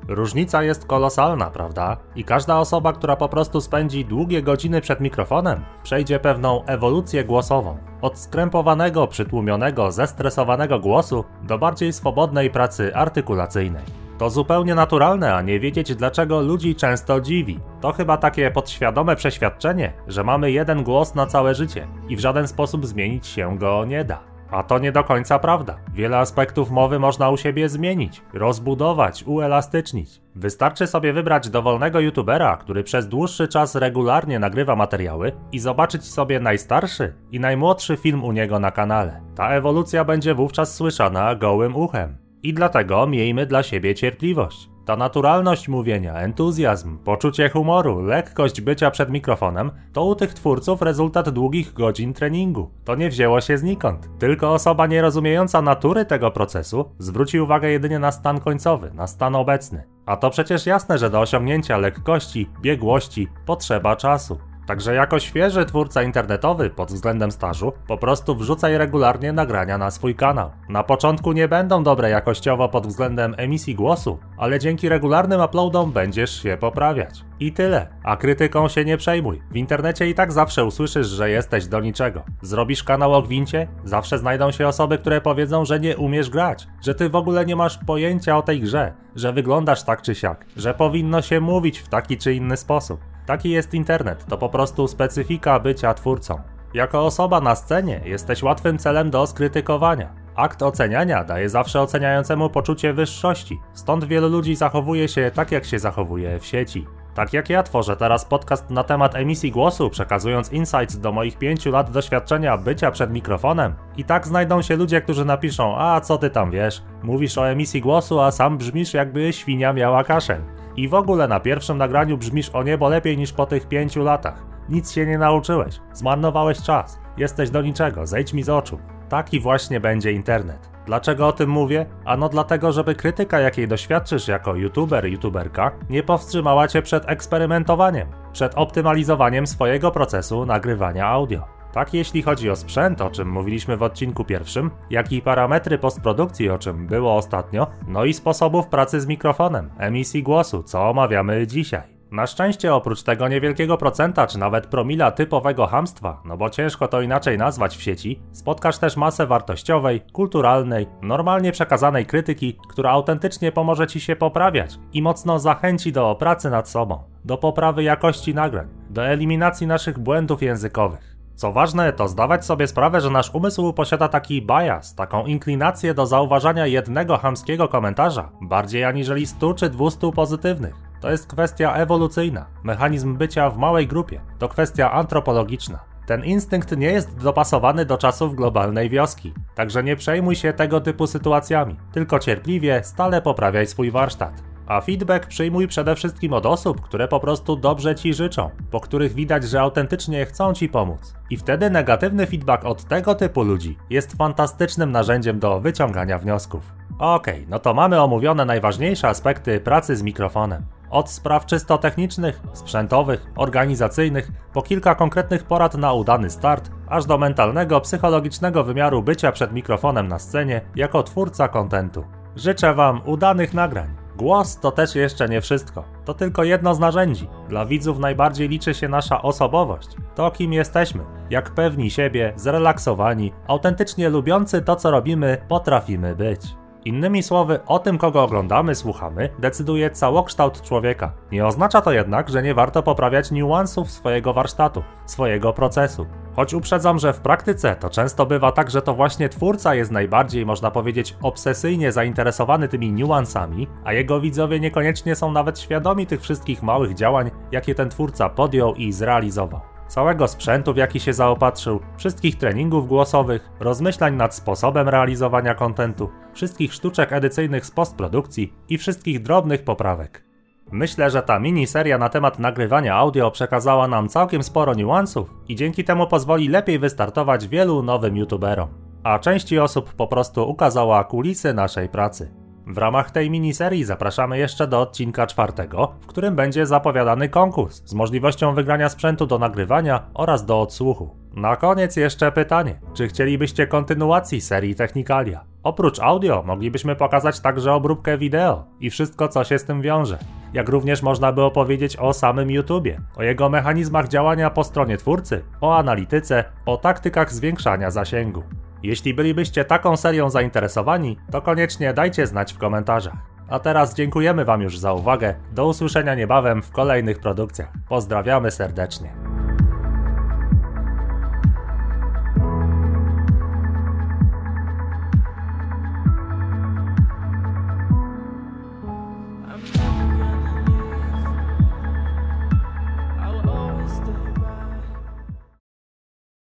Różnica 0.07 0.63
jest 0.63 0.85
kolosalna, 0.85 1.51
prawda? 1.51 1.97
I 2.15 2.23
każda 2.23 2.59
osoba, 2.59 2.93
która 2.93 3.15
po 3.15 3.29
prostu 3.29 3.61
spędzi 3.61 4.05
długie 4.05 4.43
godziny 4.43 4.81
przed 4.81 4.99
mikrofonem, 4.99 5.65
przejdzie 5.83 6.19
pewną 6.19 6.65
ewolucję 6.65 7.23
głosową. 7.23 7.77
Od 8.01 8.19
skrępowanego, 8.19 9.07
przytłumionego, 9.07 9.91
zestresowanego 9.91 10.79
głosu 10.79 11.23
do 11.43 11.57
bardziej 11.57 11.93
swobodnej 11.93 12.49
pracy 12.49 12.95
artykulacyjnej. 12.95 14.06
To 14.17 14.29
zupełnie 14.29 14.75
naturalne, 14.75 15.35
a 15.35 15.41
nie 15.41 15.59
wiedzieć 15.59 15.95
dlaczego 15.95 16.41
ludzi 16.41 16.75
często 16.75 17.21
dziwi. 17.21 17.59
To 17.81 17.91
chyba 17.91 18.17
takie 18.17 18.51
podświadome 18.51 19.15
przeświadczenie, 19.15 19.93
że 20.07 20.23
mamy 20.23 20.51
jeden 20.51 20.83
głos 20.83 21.15
na 21.15 21.25
całe 21.25 21.55
życie 21.55 21.87
i 22.09 22.15
w 22.15 22.19
żaden 22.19 22.47
sposób 22.47 22.85
zmienić 22.85 23.27
się 23.27 23.57
go 23.57 23.85
nie 23.85 24.03
da. 24.03 24.19
A 24.51 24.63
to 24.63 24.79
nie 24.79 24.91
do 24.91 25.03
końca 25.03 25.39
prawda. 25.39 25.77
Wiele 25.93 26.17
aspektów 26.17 26.71
mowy 26.71 26.99
można 26.99 27.29
u 27.29 27.37
siebie 27.37 27.69
zmienić, 27.69 28.21
rozbudować, 28.33 29.23
uelastycznić. 29.23 30.21
Wystarczy 30.35 30.87
sobie 30.87 31.13
wybrać 31.13 31.49
dowolnego 31.49 31.99
youtubera, 31.99 32.57
który 32.57 32.83
przez 32.83 33.07
dłuższy 33.07 33.47
czas 33.47 33.75
regularnie 33.75 34.39
nagrywa 34.39 34.75
materiały 34.75 35.31
i 35.51 35.59
zobaczyć 35.59 36.05
sobie 36.05 36.39
najstarszy 36.39 37.13
i 37.31 37.39
najmłodszy 37.39 37.97
film 37.97 38.23
u 38.23 38.31
niego 38.31 38.59
na 38.59 38.71
kanale. 38.71 39.21
Ta 39.35 39.49
ewolucja 39.49 40.05
będzie 40.05 40.33
wówczas 40.35 40.75
słyszana 40.75 41.35
gołym 41.35 41.75
uchem. 41.75 42.26
I 42.43 42.53
dlatego 42.53 43.07
miejmy 43.07 43.45
dla 43.45 43.63
siebie 43.63 43.95
cierpliwość. 43.95 44.69
Ta 44.87 44.95
naturalność 44.95 45.67
mówienia, 45.67 46.13
entuzjazm, 46.13 46.97
poczucie 46.97 47.49
humoru, 47.49 48.01
lekkość 48.01 48.61
bycia 48.61 48.91
przed 48.91 49.09
mikrofonem 49.09 49.71
to 49.93 50.05
u 50.05 50.15
tych 50.15 50.33
twórców 50.33 50.81
rezultat 50.81 51.29
długich 51.29 51.73
godzin 51.73 52.13
treningu. 52.13 52.71
To 52.83 52.95
nie 52.95 53.09
wzięło 53.09 53.41
się 53.41 53.57
znikąd. 53.57 54.09
Tylko 54.19 54.53
osoba 54.53 54.87
nierozumiejąca 54.87 55.61
natury 55.61 56.05
tego 56.05 56.31
procesu 56.31 56.85
zwróci 56.99 57.39
uwagę 57.39 57.69
jedynie 57.69 57.99
na 57.99 58.11
stan 58.11 58.39
końcowy, 58.39 58.91
na 58.93 59.07
stan 59.07 59.35
obecny. 59.35 59.83
A 60.05 60.17
to 60.17 60.29
przecież 60.29 60.65
jasne, 60.65 60.97
że 60.97 61.09
do 61.09 61.19
osiągnięcia 61.19 61.77
lekkości, 61.77 62.49
biegłości 62.61 63.27
potrzeba 63.45 63.95
czasu. 63.95 64.39
Także 64.67 64.95
jako 64.95 65.19
świeży 65.19 65.65
twórca 65.65 66.03
internetowy 66.03 66.69
pod 66.69 66.91
względem 66.91 67.31
stażu, 67.31 67.73
po 67.87 67.97
prostu 67.97 68.35
wrzucaj 68.35 68.77
regularnie 68.77 69.33
nagrania 69.33 69.77
na 69.77 69.91
swój 69.91 70.15
kanał. 70.15 70.51
Na 70.69 70.83
początku 70.83 71.31
nie 71.31 71.47
będą 71.47 71.83
dobre 71.83 72.09
jakościowo 72.09 72.69
pod 72.69 72.87
względem 72.87 73.35
emisji 73.37 73.75
głosu, 73.75 74.19
ale 74.37 74.59
dzięki 74.59 74.89
regularnym 74.89 75.41
uploadom 75.41 75.91
będziesz 75.91 76.43
się 76.43 76.57
poprawiać. 76.59 77.25
I 77.39 77.51
tyle. 77.51 77.87
A 78.03 78.17
krytyką 78.17 78.67
się 78.67 78.85
nie 78.85 78.97
przejmuj. 78.97 79.41
W 79.51 79.55
internecie 79.55 80.09
i 80.09 80.13
tak 80.13 80.31
zawsze 80.31 80.65
usłyszysz, 80.65 81.07
że 81.07 81.29
jesteś 81.29 81.67
do 81.67 81.79
niczego. 81.79 82.23
Zrobisz 82.41 82.83
kanał 82.83 83.13
o 83.13 83.21
gwincie? 83.21 83.67
Zawsze 83.83 84.17
znajdą 84.17 84.51
się 84.51 84.67
osoby, 84.67 84.97
które 84.97 85.21
powiedzą, 85.21 85.65
że 85.65 85.79
nie 85.79 85.97
umiesz 85.97 86.29
grać, 86.29 86.67
że 86.81 86.95
ty 86.95 87.09
w 87.09 87.15
ogóle 87.15 87.45
nie 87.45 87.55
masz 87.55 87.77
pojęcia 87.77 88.37
o 88.37 88.41
tej 88.41 88.61
grze, 88.61 88.93
że 89.15 89.33
wyglądasz 89.33 89.83
tak 89.83 90.01
czy 90.01 90.15
siak, 90.15 90.45
że 90.57 90.73
powinno 90.73 91.21
się 91.21 91.39
mówić 91.39 91.79
w 91.79 91.87
taki 91.87 92.17
czy 92.17 92.33
inny 92.33 92.57
sposób. 92.57 92.99
Taki 93.27 93.49
jest 93.49 93.73
internet, 93.73 94.25
to 94.25 94.37
po 94.37 94.49
prostu 94.49 94.87
specyfika 94.87 95.59
bycia 95.59 95.93
twórcą. 95.93 96.41
Jako 96.73 97.05
osoba 97.05 97.41
na 97.41 97.55
scenie 97.55 98.01
jesteś 98.05 98.43
łatwym 98.43 98.77
celem 98.77 99.09
do 99.09 99.27
skrytykowania. 99.27 100.13
Akt 100.35 100.63
oceniania 100.63 101.23
daje 101.23 101.49
zawsze 101.49 101.81
oceniającemu 101.81 102.49
poczucie 102.49 102.93
wyższości, 102.93 103.59
stąd 103.73 104.05
wielu 104.05 104.29
ludzi 104.29 104.55
zachowuje 104.55 105.07
się 105.07 105.31
tak, 105.33 105.51
jak 105.51 105.65
się 105.65 105.79
zachowuje 105.79 106.39
w 106.39 106.45
sieci. 106.45 106.87
Tak 107.13 107.33
jak 107.33 107.49
ja 107.49 107.63
tworzę 107.63 107.97
teraz 107.97 108.25
podcast 108.25 108.69
na 108.69 108.83
temat 108.83 109.15
emisji 109.15 109.51
głosu, 109.51 109.89
przekazując 109.89 110.53
insights 110.53 110.97
do 110.97 111.11
moich 111.11 111.37
pięciu 111.37 111.71
lat 111.71 111.91
doświadczenia 111.91 112.57
bycia 112.57 112.91
przed 112.91 113.11
mikrofonem. 113.11 113.75
I 113.97 114.03
tak 114.03 114.27
znajdą 114.27 114.61
się 114.61 114.75
ludzie, 114.75 115.01
którzy 115.01 115.25
napiszą: 115.25 115.77
A 115.77 116.01
co 116.01 116.17
ty 116.17 116.29
tam 116.29 116.51
wiesz? 116.51 116.83
Mówisz 117.03 117.37
o 117.37 117.49
emisji 117.49 117.81
głosu, 117.81 118.19
a 118.19 118.31
sam 118.31 118.57
brzmisz 118.57 118.93
jakby 118.93 119.33
świnia 119.33 119.73
miała 119.73 120.03
kaszel. 120.03 120.41
I 120.77 120.87
w 120.87 120.93
ogóle 120.93 121.27
na 121.27 121.39
pierwszym 121.39 121.77
nagraniu 121.77 122.17
brzmisz 122.17 122.49
o 122.49 122.63
niebo 122.63 122.89
lepiej 122.89 123.17
niż 123.17 123.33
po 123.33 123.45
tych 123.45 123.67
pięciu 123.67 124.03
latach. 124.03 124.45
Nic 124.69 124.91
się 124.91 125.05
nie 125.05 125.17
nauczyłeś, 125.17 125.79
zmarnowałeś 125.93 126.61
czas, 126.61 126.99
jesteś 127.17 127.49
do 127.49 127.61
niczego, 127.61 128.07
zejdź 128.07 128.33
mi 128.33 128.43
z 128.43 128.49
oczu. 128.49 128.79
Taki 129.09 129.39
właśnie 129.39 129.79
będzie 129.79 130.11
internet. 130.11 130.69
Dlaczego 130.85 131.27
o 131.27 131.31
tym 131.31 131.49
mówię? 131.49 131.85
Ano 132.05 132.29
dlatego, 132.29 132.71
żeby 132.71 132.95
krytyka, 132.95 133.39
jakiej 133.39 133.67
doświadczysz 133.67 134.27
jako 134.27 134.55
youtuber, 134.55 135.05
youtuberka, 135.05 135.71
nie 135.89 136.03
powstrzymała 136.03 136.67
cię 136.67 136.81
przed 136.81 137.09
eksperymentowaniem, 137.09 138.07
przed 138.33 138.55
optymalizowaniem 138.55 139.47
swojego 139.47 139.91
procesu 139.91 140.45
nagrywania 140.45 141.07
audio. 141.07 141.56
Tak 141.73 141.93
jeśli 141.93 142.21
chodzi 142.21 142.49
o 142.49 142.55
sprzęt, 142.55 143.01
o 143.01 143.11
czym 143.11 143.31
mówiliśmy 143.31 143.77
w 143.77 143.83
odcinku 143.83 144.25
pierwszym, 144.25 144.71
jak 144.89 145.11
i 145.11 145.21
parametry 145.21 145.77
postprodukcji, 145.77 146.49
o 146.49 146.57
czym 146.57 146.87
było 146.87 147.15
ostatnio, 147.15 147.67
no 147.87 148.05
i 148.05 148.13
sposobów 148.13 148.67
pracy 148.67 149.01
z 149.01 149.07
mikrofonem, 149.07 149.69
emisji 149.77 150.23
głosu, 150.23 150.63
co 150.63 150.89
omawiamy 150.89 151.47
dzisiaj. 151.47 151.97
Na 152.11 152.27
szczęście 152.27 152.73
oprócz 152.73 153.03
tego 153.03 153.27
niewielkiego 153.27 153.77
procenta 153.77 154.27
czy 154.27 154.39
nawet 154.39 154.67
promila 154.67 155.11
typowego 155.11 155.67
hamstwa, 155.67 156.21
no 156.25 156.37
bo 156.37 156.49
ciężko 156.49 156.87
to 156.87 157.01
inaczej 157.01 157.37
nazwać 157.37 157.77
w 157.77 157.81
sieci, 157.81 158.21
spotkasz 158.31 158.77
też 158.77 158.97
masę 158.97 159.27
wartościowej, 159.27 160.01
kulturalnej, 160.13 160.87
normalnie 161.01 161.51
przekazanej 161.51 162.05
krytyki, 162.05 162.57
która 162.69 162.91
autentycznie 162.91 163.51
pomoże 163.51 163.87
ci 163.87 163.99
się 163.99 164.15
poprawiać 164.15 164.79
i 164.93 165.01
mocno 165.01 165.39
zachęci 165.39 165.91
do 165.91 166.15
pracy 166.15 166.49
nad 166.49 166.69
sobą, 166.69 167.03
do 167.25 167.37
poprawy 167.37 167.83
jakości 167.83 168.33
nagrań, 168.33 168.67
do 168.89 169.07
eliminacji 169.07 169.67
naszych 169.67 169.99
błędów 169.99 170.43
językowych. 170.43 171.16
Co 171.37 171.51
ważne, 171.51 171.93
to 171.93 172.07
zdawać 172.07 172.45
sobie 172.45 172.67
sprawę, 172.67 173.01
że 173.01 173.09
nasz 173.09 173.35
umysł 173.35 173.73
posiada 173.73 174.07
taki 174.07 174.41
bias, 174.41 174.95
taką 174.95 175.25
inklinację 175.25 175.93
do 175.93 176.05
zauważania 176.05 176.67
jednego 176.67 177.17
hamskiego 177.17 177.67
komentarza, 177.67 178.29
bardziej 178.41 178.83
aniżeli 178.83 179.27
100 179.27 179.53
czy 179.53 179.69
200 179.69 180.11
pozytywnych. 180.11 180.75
To 181.01 181.11
jest 181.11 181.27
kwestia 181.27 181.73
ewolucyjna, 181.73 182.45
mechanizm 182.63 183.17
bycia 183.17 183.49
w 183.49 183.57
małej 183.57 183.87
grupie, 183.87 184.21
to 184.39 184.49
kwestia 184.49 184.91
antropologiczna. 184.91 185.79
Ten 186.05 186.23
instynkt 186.23 186.77
nie 186.77 186.91
jest 186.91 187.17
dopasowany 187.17 187.85
do 187.85 187.97
czasów 187.97 188.35
globalnej 188.35 188.89
wioski, 188.89 189.33
także 189.55 189.83
nie 189.83 189.95
przejmuj 189.95 190.35
się 190.35 190.53
tego 190.53 190.81
typu 190.81 191.07
sytuacjami, 191.07 191.75
tylko 191.91 192.19
cierpliwie 192.19 192.83
stale 192.83 193.21
poprawiaj 193.21 193.67
swój 193.67 193.91
warsztat. 193.91 194.56
A 194.67 194.81
feedback 194.81 195.25
przyjmuj 195.25 195.67
przede 195.67 195.95
wszystkim 195.95 196.33
od 196.33 196.45
osób, 196.45 196.81
które 196.81 197.07
po 197.07 197.19
prostu 197.19 197.55
dobrze 197.55 197.95
ci 197.95 198.13
życzą, 198.13 198.49
po 198.71 198.79
których 198.79 199.13
widać, 199.13 199.43
że 199.43 199.61
autentycznie 199.61 200.25
chcą 200.25 200.53
ci 200.53 200.69
pomóc. 200.69 201.13
I 201.29 201.37
wtedy 201.37 201.69
negatywny 201.69 202.25
feedback 202.25 202.65
od 202.65 202.83
tego 202.83 203.15
typu 203.15 203.43
ludzi 203.43 203.77
jest 203.89 204.17
fantastycznym 204.17 204.91
narzędziem 204.91 205.39
do 205.39 205.59
wyciągania 205.59 206.19
wniosków. 206.19 206.73
Okej, 206.99 207.35
okay, 207.35 207.45
no 207.49 207.59
to 207.59 207.73
mamy 207.73 208.01
omówione 208.01 208.45
najważniejsze 208.45 209.07
aspekty 209.07 209.59
pracy 209.59 209.95
z 209.95 210.03
mikrofonem. 210.03 210.65
Od 210.89 211.09
spraw 211.09 211.45
czysto 211.45 211.77
technicznych, 211.77 212.41
sprzętowych, 212.53 213.25
organizacyjnych, 213.35 214.31
po 214.53 214.61
kilka 214.61 214.95
konkretnych 214.95 215.43
porad 215.43 215.75
na 215.75 215.93
udany 215.93 216.29
start, 216.29 216.71
aż 216.87 217.05
do 217.05 217.17
mentalnego, 217.17 217.81
psychologicznego 217.81 218.63
wymiaru 218.63 219.03
bycia 219.03 219.31
przed 219.31 219.53
mikrofonem 219.53 220.07
na 220.07 220.19
scenie 220.19 220.61
jako 220.75 221.03
twórca 221.03 221.47
kontentu. 221.47 222.03
Życzę 222.35 222.73
Wam 222.73 223.01
udanych 223.05 223.53
nagrań. 223.53 224.06
Głos 224.17 224.59
to 224.59 224.71
też 224.71 224.95
jeszcze 224.95 225.29
nie 225.29 225.41
wszystko. 225.41 225.83
To 226.05 226.13
tylko 226.13 226.43
jedno 226.43 226.75
z 226.75 226.79
narzędzi. 226.79 227.27
Dla 227.49 227.65
widzów 227.65 227.99
najbardziej 227.99 228.49
liczy 228.49 228.73
się 228.73 228.89
nasza 228.89 229.21
osobowość. 229.21 229.87
To 230.15 230.31
kim 230.31 230.53
jesteśmy. 230.53 231.03
Jak 231.29 231.53
pewni 231.53 231.91
siebie, 231.91 232.33
zrelaksowani, 232.35 233.31
autentycznie 233.47 234.09
lubiący 234.09 234.61
to 234.61 234.75
co 234.75 234.91
robimy, 234.91 235.37
potrafimy 235.47 236.15
być. 236.15 236.41
Innymi 236.85 237.23
słowy, 237.23 237.59
o 237.65 237.79
tym, 237.79 237.97
kogo 237.97 238.23
oglądamy, 238.23 238.75
słuchamy, 238.75 239.29
decyduje 239.39 239.89
całokształt 239.89 240.61
człowieka. 240.61 241.11
Nie 241.31 241.45
oznacza 241.45 241.81
to 241.81 241.91
jednak, 241.91 242.29
że 242.29 242.43
nie 242.43 242.53
warto 242.53 242.83
poprawiać 242.83 243.31
niuansów 243.31 243.91
swojego 243.91 244.33
warsztatu, 244.33 244.83
swojego 245.05 245.53
procesu. 245.53 246.05
Choć 246.35 246.53
uprzedzam, 246.53 246.99
że 246.99 247.13
w 247.13 247.19
praktyce 247.19 247.75
to 247.75 247.89
często 247.89 248.25
bywa 248.25 248.51
tak, 248.51 248.69
że 248.69 248.81
to 248.81 248.93
właśnie 248.93 249.29
twórca 249.29 249.75
jest 249.75 249.91
najbardziej, 249.91 250.45
można 250.45 250.71
powiedzieć, 250.71 251.15
obsesyjnie 251.21 251.91
zainteresowany 251.91 252.67
tymi 252.67 252.91
niuansami, 252.91 253.67
a 253.83 253.93
jego 253.93 254.19
widzowie 254.19 254.59
niekoniecznie 254.59 255.15
są 255.15 255.31
nawet 255.31 255.59
świadomi 255.59 256.07
tych 256.07 256.21
wszystkich 256.21 256.63
małych 256.63 256.93
działań, 256.93 257.31
jakie 257.51 257.75
ten 257.75 257.89
twórca 257.89 258.29
podjął 258.29 258.73
i 258.73 258.91
zrealizował 258.91 259.76
całego 259.87 260.27
sprzętu, 260.27 260.73
w 260.73 260.77
jaki 260.77 260.99
się 260.99 261.13
zaopatrzył, 261.13 261.79
wszystkich 261.97 262.37
treningów 262.37 262.87
głosowych, 262.87 263.49
rozmyślań 263.59 264.15
nad 264.15 264.35
sposobem 264.35 264.89
realizowania 264.89 265.55
kontentu, 265.55 266.09
wszystkich 266.33 266.73
sztuczek 266.73 267.13
edycyjnych 267.13 267.65
z 267.65 267.71
postprodukcji 267.71 268.53
i 268.69 268.77
wszystkich 268.77 269.21
drobnych 269.21 269.63
poprawek. 269.63 270.23
Myślę, 270.71 271.09
że 271.09 271.21
ta 271.21 271.39
miniseria 271.39 271.97
na 271.97 272.09
temat 272.09 272.39
nagrywania 272.39 272.95
audio 272.95 273.31
przekazała 273.31 273.87
nam 273.87 274.09
całkiem 274.09 274.43
sporo 274.43 274.73
niuansów 274.73 275.33
i 275.47 275.55
dzięki 275.55 275.83
temu 275.83 276.07
pozwoli 276.07 276.47
lepiej 276.47 276.79
wystartować 276.79 277.47
wielu 277.47 277.83
nowym 277.83 278.17
youtuberom. 278.17 278.69
A 279.03 279.19
części 279.19 279.59
osób 279.59 279.93
po 279.93 280.07
prostu 280.07 280.49
ukazała 280.49 281.03
kulisy 281.03 281.53
naszej 281.53 281.89
pracy. 281.89 282.46
W 282.69 282.77
ramach 282.77 283.11
tej 283.11 283.29
miniserii 283.29 283.83
zapraszamy 283.83 284.37
jeszcze 284.37 284.67
do 284.67 284.81
odcinka 284.81 285.27
czwartego, 285.27 285.93
w 286.01 286.05
którym 286.05 286.35
będzie 286.35 286.65
zapowiadany 286.65 287.29
konkurs 287.29 287.81
z 287.85 287.93
możliwością 287.93 288.53
wygrania 288.53 288.89
sprzętu 288.89 289.25
do 289.25 289.39
nagrywania 289.39 290.03
oraz 290.13 290.45
do 290.45 290.61
odsłuchu. 290.61 291.15
Na 291.33 291.55
koniec 291.55 291.95
jeszcze 291.95 292.31
pytanie, 292.31 292.79
czy 292.93 293.07
chcielibyście 293.07 293.67
kontynuacji 293.67 294.41
serii 294.41 294.75
Technikalia? 294.75 295.43
Oprócz 295.63 295.99
audio 295.99 296.43
moglibyśmy 296.43 296.95
pokazać 296.95 297.39
także 297.39 297.73
obróbkę 297.73 298.17
wideo 298.17 298.65
i 298.79 298.89
wszystko 298.89 299.27
co 299.27 299.43
się 299.43 299.59
z 299.59 299.65
tym 299.65 299.81
wiąże. 299.81 300.17
Jak 300.53 300.69
również 300.69 301.01
można 301.01 301.31
by 301.31 301.43
opowiedzieć 301.43 301.97
o 301.97 302.13
samym 302.13 302.51
YouTubie, 302.51 303.01
o 303.17 303.23
jego 303.23 303.49
mechanizmach 303.49 304.07
działania 304.07 304.49
po 304.49 304.63
stronie 304.63 304.97
twórcy, 304.97 305.43
o 305.61 305.77
analityce, 305.77 306.43
o 306.65 306.77
taktykach 306.77 307.33
zwiększania 307.33 307.91
zasięgu. 307.91 308.43
Jeśli 308.83 309.13
bylibyście 309.13 309.65
taką 309.65 309.97
serią 309.97 310.29
zainteresowani, 310.29 311.17
to 311.31 311.41
koniecznie 311.41 311.93
dajcie 311.93 312.27
znać 312.27 312.53
w 312.53 312.57
komentarzach. 312.57 313.37
A 313.49 313.59
teraz 313.59 313.95
dziękujemy 313.95 314.45
Wam 314.45 314.61
już 314.61 314.77
za 314.77 314.93
uwagę. 314.93 315.35
Do 315.51 315.67
usłyszenia 315.67 316.15
niebawem 316.15 316.61
w 316.61 316.71
kolejnych 316.71 317.19
produkcjach. 317.19 317.69
Pozdrawiamy 317.89 318.51
serdecznie. 318.51 319.36